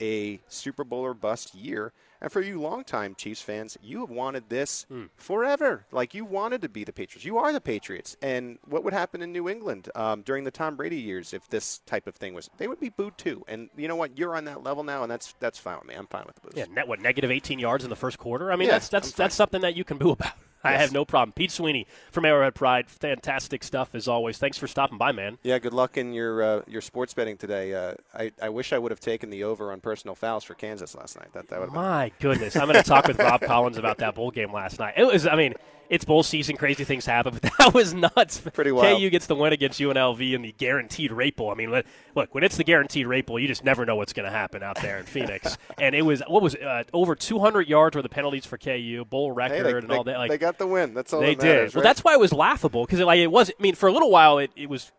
[0.00, 1.92] a Super Bowl or bust year.
[2.20, 5.04] And for you longtime Chiefs fans, you have wanted this Hmm.
[5.16, 5.84] forever.
[5.92, 7.24] Like you wanted to be the Patriots.
[7.24, 8.16] You are the Patriots.
[8.22, 11.78] And what would happen in New England um, during the Tom Brady years if this
[11.86, 12.48] type of thing was?
[12.56, 13.44] They would be booed too.
[13.48, 14.16] And you know what?
[14.18, 15.94] You're on that level now, and that's that's fine with me.
[15.94, 16.52] I'm fine with the boos.
[16.56, 18.50] Yeah, net what negative 18 yards in the first quarter.
[18.52, 20.32] I mean, Yeah, that's that's that's something that you can boo about.
[20.64, 21.32] I have no problem.
[21.32, 24.38] Pete Sweeney from Arrowhead Pride, fantastic stuff as always.
[24.38, 25.38] Thanks for stopping by, man.
[25.42, 27.74] Yeah, good luck in your uh, your sports betting today.
[27.74, 30.94] Uh, I, I wish I would have taken the over on personal fouls for Kansas
[30.94, 31.32] last night.
[31.32, 33.98] That that would have been My goodness, I'm going to talk with Rob Collins about
[33.98, 34.94] that bowl game last night.
[34.96, 35.54] It was, I mean,
[35.88, 38.40] it's bowl season, crazy things happen, but that was nuts.
[38.52, 38.98] Pretty wild.
[39.00, 41.50] KU gets the win against UNLV in the guaranteed rate bowl.
[41.50, 41.70] I mean,
[42.14, 44.62] look, when it's the guaranteed rate bowl, you just never know what's going to happen
[44.62, 45.56] out there in Phoenix.
[45.78, 49.04] and it was what was it, uh, over 200 yards were the penalties for KU,
[49.08, 50.18] bowl record, Hey, they, and they- all that.
[50.18, 50.94] Like they got the win.
[50.94, 51.76] That's all they that matters, did.
[51.76, 51.88] Well, right?
[51.88, 53.50] that's why it was laughable because like it was.
[53.50, 54.90] I mean, for a little while, it, it was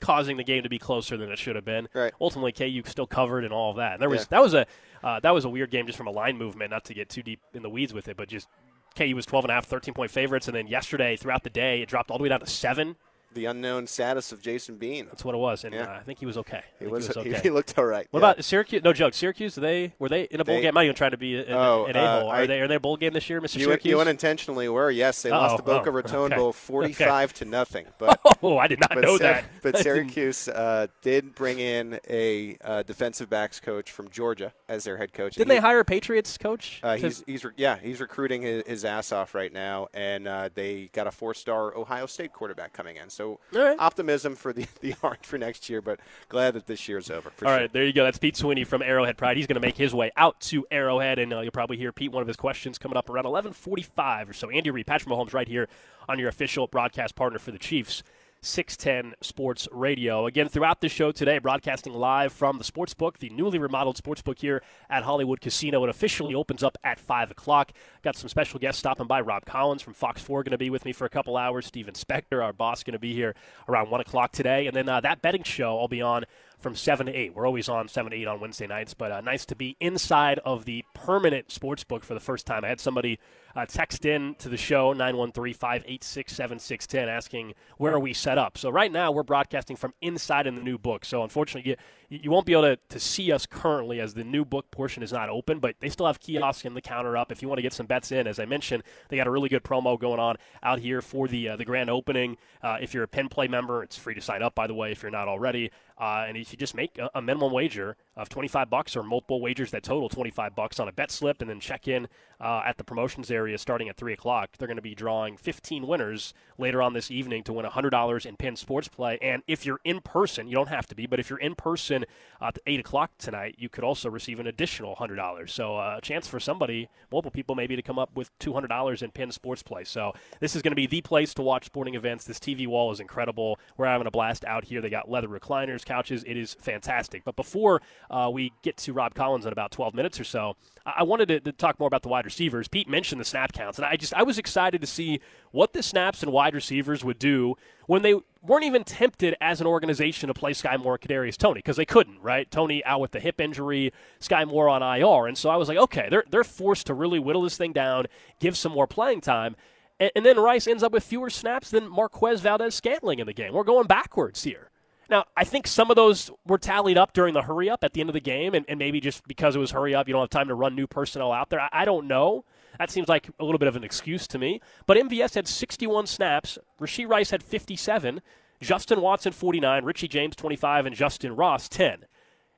[0.00, 1.88] causing the game to be closer than it should have been.
[1.94, 2.12] Right.
[2.20, 3.94] Ultimately, KU still covered and all of that.
[3.94, 4.26] And there was Yeah.
[4.30, 4.66] that was a
[5.02, 6.70] uh, that was a weird game just from a line movement.
[6.70, 8.48] Not to get too deep in the weeds with it, but just
[8.96, 11.82] KU was 12 and a half, 13 point favorites, and then yesterday throughout the day
[11.82, 12.96] it dropped all the way down to seven.
[13.36, 15.06] The unknown status of Jason Bean.
[15.06, 15.84] That's what it was, and Yeah.
[15.84, 16.62] uh, I think he was okay.
[16.80, 17.40] He think was, he, okay.
[17.42, 18.08] he looked all right.
[18.10, 18.30] What yeah.
[18.30, 18.82] about Syracuse?
[18.82, 19.14] No joke.
[19.14, 20.68] Syracuse, they were they in a bowl They- game?
[20.70, 22.28] I'm not even trying to be an, Oh, an a-hole.
[22.28, 23.56] uh, Are I- they are they a bowl game this year, Mr.
[23.58, 23.90] you, Syracuse?
[23.90, 24.90] you unintentionally were?
[24.90, 25.56] Yes, they lost Uh-oh.
[25.58, 26.36] to Boca Oh, Raton okay.
[26.36, 26.56] Bowl, Okay.
[26.58, 27.86] forty-five to nothing.
[27.98, 29.44] But oh, I did not know Sy- that.
[29.62, 34.96] but Syracuse uh, did bring in a uh, defensive backs coach from Georgia as their
[34.96, 35.34] head coach.
[35.34, 36.80] Didn't He- they hire a Patriots coach?
[36.82, 40.48] Uh, he's he's re- yeah he's recruiting his, his ass off right now, and uh,
[40.54, 43.08] they got a four-star Ohio State quarterback coming in.
[43.10, 43.76] So All right.
[43.78, 47.30] optimism for the the Orange for next year, but glad that this year's over.
[47.30, 47.60] For All sure.
[47.60, 48.04] right, there you go.
[48.04, 49.36] That's Pete Sweeney from Arrowhead Pride.
[49.36, 52.12] He's going to make his way out to Arrowhead, and uh, you'll probably hear Pete
[52.12, 54.50] one of his questions coming up around 11:45 or so.
[54.50, 55.68] Andy Reid, Patrick Mahomes, right here
[56.08, 58.02] on your official broadcast partner for the Chiefs.
[58.46, 60.26] 610 Sports Radio.
[60.26, 64.62] Again, throughout the show today, broadcasting live from the Sportsbook, the newly remodeled Sportsbook here
[64.88, 65.82] at Hollywood Casino.
[65.84, 67.72] It officially opens up at 5 o'clock.
[68.02, 69.20] Got some special guests stopping by.
[69.20, 71.66] Rob Collins from Fox 4 going to be with me for a couple hours.
[71.66, 73.34] Steven Spector, our boss, going to be here
[73.68, 74.66] around 1 o'clock today.
[74.68, 76.24] And then uh, that betting show I'll be on
[76.58, 77.34] from 7 to 8.
[77.34, 80.38] We're always on 7 to 8 on Wednesday nights, but uh, nice to be inside
[80.44, 82.64] of the permanent sports book for the first time.
[82.64, 83.18] I had somebody
[83.56, 88.58] uh, text in to the show, 913 586 7610, asking where are we set up.
[88.58, 91.06] So right now we're broadcasting from inside in the new book.
[91.06, 91.76] So unfortunately,
[92.10, 95.02] you, you won't be able to, to see us currently as the new book portion
[95.02, 97.32] is not open, but they still have kiosks and the counter up.
[97.32, 99.48] If you want to get some bets in, as I mentioned, they got a really
[99.48, 102.36] good promo going on out here for the uh, the grand opening.
[102.62, 104.92] Uh, if you're a Penn Play member, it's free to sign up, by the way,
[104.92, 105.70] if you're not already.
[105.98, 109.40] Uh, and if you just make a, a minimum wager of 25 bucks or multiple
[109.40, 112.08] wagers that total 25 bucks on a bet slip and then check in
[112.40, 115.86] uh, at the promotions area starting at 3 o'clock, they're going to be drawing 15
[115.86, 119.18] winners later on this evening to win $100 in Penn Sports Play.
[119.22, 122.04] And if you're in person, you don't have to be, but if you're in person
[122.40, 125.48] at 8 o'clock tonight, you could also receive an additional $100.
[125.48, 129.10] So uh, a chance for somebody, multiple people maybe, to come up with $200 in
[129.10, 129.84] Penn Sports Play.
[129.84, 132.24] So this is going to be the place to watch sporting events.
[132.24, 133.58] This TV wall is incredible.
[133.76, 134.80] We're having a blast out here.
[134.80, 136.24] They got leather recliners, couches.
[136.26, 137.24] It is fantastic.
[137.24, 137.80] But before
[138.10, 141.40] uh, we get to Rob Collins in about 12 minutes or so, I wanted to,
[141.40, 142.68] to, talk more about the wide receivers.
[142.68, 145.82] Pete mentioned the snap counts, and I just I was excited to see what the
[145.82, 150.34] snaps and wide receivers would do when they weren't even tempted as an organization to
[150.34, 152.48] play Sky Moore and Kadarius Toney because they couldn't, right?
[152.50, 155.78] Toney out with the hip injury, Sky Moore on IR, and so I was like,
[155.78, 158.06] okay, they're they're forced to really whittle this thing down,
[158.38, 159.56] give some more playing time.
[159.98, 163.54] And then Rice ends up with fewer snaps than Marquez Valdes Scantling in the game.
[163.54, 164.70] We're going backwards here.
[165.08, 168.00] Now, I think some of those were tallied up during the hurry up at the
[168.00, 170.22] end of the game, and, and maybe just because it was hurry up, you don't
[170.22, 171.60] have time to run new personnel out there.
[171.60, 172.44] I, I, don't know.
[172.78, 174.60] That seems like a little bit of an excuse to me.
[174.86, 178.20] But MVS had 61 snaps, Rashee Rice had 57,
[178.60, 182.06] Justin Watson 49, Richie James 25, and Justyn Ross 10.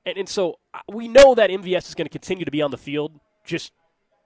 [0.06, 2.70] And, and so uh, we know that MVS is going to continue to be on
[2.70, 3.72] the field just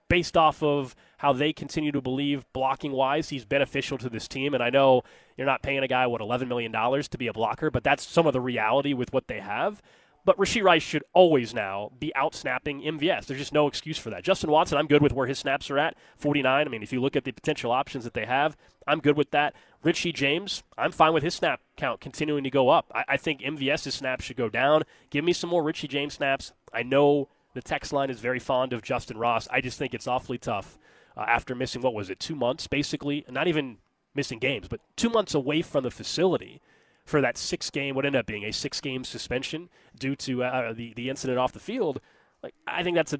[0.07, 4.53] based off of how they continue to believe blocking wise he's beneficial to this team.
[4.53, 5.03] And I know
[5.37, 8.27] you're not paying a guy, what, $11 million to be a blocker, but that's some
[8.27, 9.81] of the reality with what they have.
[10.25, 13.25] But Rashee Rice should always now be out snapping MVS.
[13.25, 14.25] There's just no excuse for that.
[14.25, 16.67] Justin Watson, I'm good with where his snaps are at, 49.
[16.67, 19.31] I mean, if you look at the potential options that they have, I'm good with
[19.31, 19.53] that.
[19.81, 22.91] Richie James, I'm fine with his snap count continuing to go up.
[22.93, 24.83] I, I think MVS's snaps should go down.
[25.09, 26.51] Give me some more Richie James snaps.
[26.73, 29.47] I know the text line is very fond of Justyn Ross.
[29.49, 30.77] I just think it's awfully tough
[31.17, 33.77] uh, after missing, what was it, two months, basically, not even
[34.15, 36.61] missing games, but two months away from the facility
[37.05, 40.73] for that six game, what ended up being a six game suspension due to uh,
[40.73, 41.99] the, the incident off the field.
[42.41, 43.19] Like, I think that's a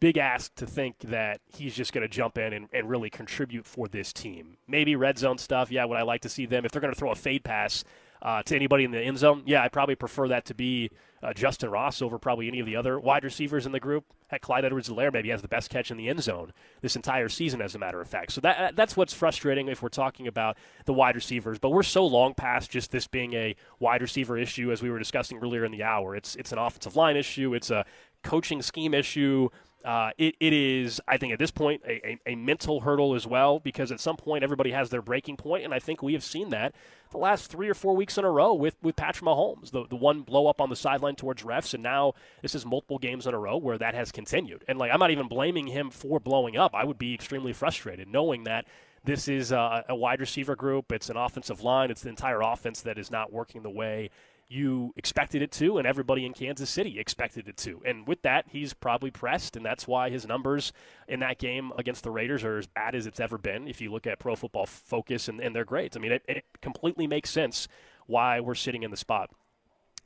[0.00, 3.66] big ask to think that he's just going to jump in and, and really contribute
[3.66, 4.56] for this team.
[4.66, 5.70] Maybe red zone stuff.
[5.70, 6.64] Yeah, would I like to see them?
[6.64, 7.84] If they're going to throw a fade pass
[8.22, 10.90] uh, to anybody in the end zone, yeah, I probably prefer that to be
[11.22, 14.04] uh, Justyn Ross over probably any of the other wide receivers in the group.
[14.28, 17.60] Heck, Clyde Edwards-Helaire maybe has the best catch in the end zone this entire season,
[17.60, 18.32] as a matter of fact.
[18.32, 20.56] So that that's what's frustrating if we're talking about
[20.86, 21.58] the wide receivers.
[21.58, 24.98] But we're so long past just this being a wide receiver issue, as we were
[24.98, 26.16] discussing earlier in the hour.
[26.16, 27.54] It's it's an offensive line issue.
[27.54, 27.84] It's a
[28.22, 29.48] coaching scheme issue.
[29.84, 33.26] Uh, it, it is, I think, at this point, a, a, a, mental hurdle as
[33.26, 36.22] well, because at some point everybody has their breaking point, and I think we have
[36.22, 36.74] seen that
[37.10, 39.70] the last three or four weeks in a row with, with Patrick Mahomes.
[39.70, 42.98] The, the one blow up on the sideline towards refs, and now this is multiple
[42.98, 44.64] games in a row where that has continued.
[44.66, 46.74] And, like, I'm not even blaming him for blowing up.
[46.74, 48.66] I would be extremely frustrated knowing that
[49.04, 52.82] this is a, a wide receiver group, it's an offensive line, it's the entire offense
[52.82, 54.10] that is not working the way
[54.52, 57.80] you expected it to, and everybody in Kansas City expected it to.
[57.84, 60.72] And with that, he's probably pressed, and that's why his numbers
[61.08, 63.66] in that game against the Raiders are as bad as it's ever been.
[63.66, 66.44] If you look at Pro Football Focus and, and their grades, I mean, it, it
[66.60, 67.66] completely makes sense
[68.06, 69.30] why we're sitting in the spot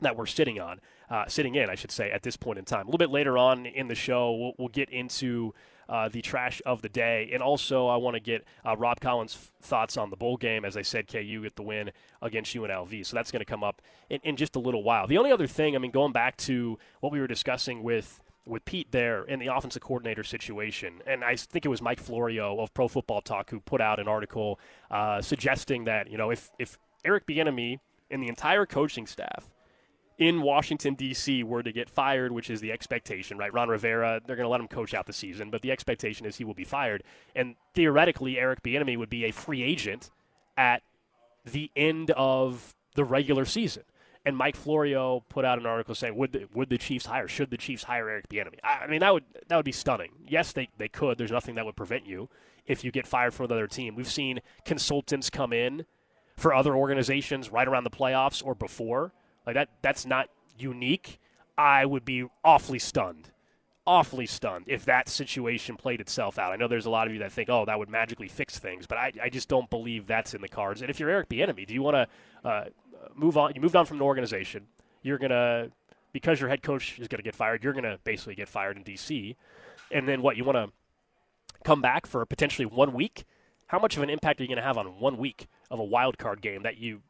[0.01, 0.81] that we're sitting on,
[1.11, 2.83] uh, sitting in, I should say, at this point in time.
[2.83, 5.55] A little bit later on in the show, we'll, we'll get into
[5.89, 7.31] uh, the trash of the day.
[7.33, 10.65] And also, I want to get uh, Rob Collins' thoughts on the bowl game.
[10.65, 11.91] As I said, KU get the win
[12.23, 13.07] against UNLV.
[13.07, 15.07] So that's going to come up in, in just a little while.
[15.07, 18.65] The only other thing, I mean, going back to what we were discussing with with
[18.65, 21.03] Pete there in the offensive coordinator situation.
[21.05, 24.07] And I think it was Mike Florio of Pro Football Talk who put out an
[24.07, 29.51] article uh, suggesting that, you know, if, if Eric Bieniemy and the entire coaching staff
[30.19, 31.43] in Washington, D.C.
[31.43, 33.53] were to get fired, which is the expectation, right?
[33.53, 36.37] Ron Rivera, they're going to let him coach out the season, but the expectation is
[36.37, 37.03] he will be fired.
[37.35, 40.11] And theoretically, Eric Bieniemy would be a free agent
[40.57, 40.83] at
[41.45, 43.83] the end of the regular season.
[44.25, 47.29] And Mike Florio put out an article saying, "Would the, would the Chiefs hire?
[47.29, 50.11] Should the Chiefs hire Eric Bieniemy?" I, I mean, that would that would be stunning.
[50.27, 51.17] Yes, they they could.
[51.17, 52.29] There's nothing that would prevent you
[52.67, 53.95] if you get fired from another team.
[53.95, 55.87] We've seen consultants come in
[56.37, 59.13] for other organizations right around the playoffs or before
[59.47, 60.29] like that that's not
[60.59, 61.19] unique.
[61.57, 63.31] I would be awfully stunned.
[63.87, 66.53] Awfully stunned if that situation played itself out.
[66.53, 68.87] I know there's a lot of you that think, oh, that would magically fix things,
[68.87, 70.81] but I, I just don't believe that's in the cards.
[70.81, 72.65] And if you're Eric Bieniemy, do you want to uh,
[73.15, 73.53] move on?
[73.55, 74.67] You moved on from an organization.
[75.03, 75.69] You're gonna
[76.13, 77.63] because your head coach is to get fired.
[77.63, 79.37] You're to basically get fired in DC,
[79.93, 80.37] and then what?
[80.37, 80.73] You want to
[81.65, 83.25] come back for potentially one week?
[83.67, 85.85] How much of an impact are you going to have on one week of a
[85.85, 87.03] wild card game that you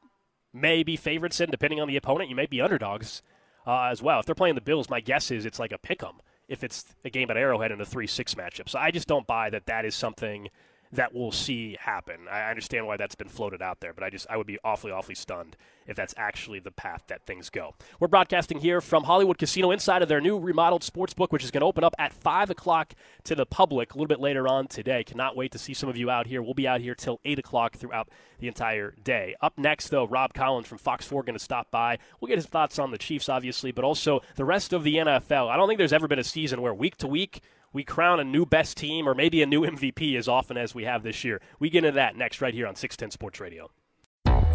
[0.56, 2.30] may be favorites in, depending on the opponent.
[2.30, 3.22] You may be underdogs
[3.66, 4.20] uh, as well.
[4.20, 6.84] If they're playing the Bills, my guess is it's like a pick 'em if it's
[7.04, 8.68] a game at Arrowhead in a 3 6 matchup.
[8.68, 10.48] So I just don't buy that that is something
[10.92, 12.28] that we'll see happen.
[12.30, 14.92] I understand why that's been floated out there, but I just I would be awfully
[14.92, 15.56] awfully stunned
[15.86, 17.74] if that's actually the path that things go.
[18.00, 21.50] We're broadcasting here from Hollywood Casino inside of their new remodeled sports book, which is
[21.50, 24.66] going to open up at five o'clock to the public a little bit later on
[24.66, 25.04] today.
[25.04, 26.42] Cannot wait to see some of you out here.
[26.42, 28.08] We'll be out here till eight o'clock throughout
[28.38, 29.34] the entire day.
[29.40, 31.98] Up next, though, Rob Collins from Fox 4 going to stop by.
[32.20, 35.48] We'll get his thoughts on the Chiefs, obviously, but also the rest of the NFL.
[35.48, 37.42] I don't think there's ever been a season where week to week
[37.76, 40.84] we crown a new best team or maybe a new MVP as often as we
[40.84, 41.42] have this year.
[41.60, 43.70] We get into that next right here on 610 Sports Radio.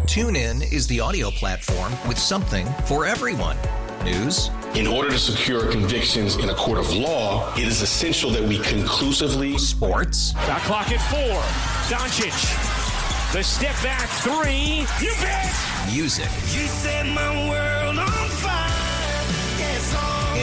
[0.06, 3.56] TuneIn is the audio platform with something for everyone.
[4.02, 4.50] News.
[4.74, 8.58] In order to secure convictions in a court of law, it is essential that we
[8.58, 9.56] conclusively.
[9.56, 10.32] Sports.
[10.32, 11.40] Shot clock at four.
[11.96, 13.32] Doncic.
[13.32, 14.84] The step back three.
[15.00, 15.54] You bet.
[15.94, 16.24] Music.
[16.24, 17.71] You set my world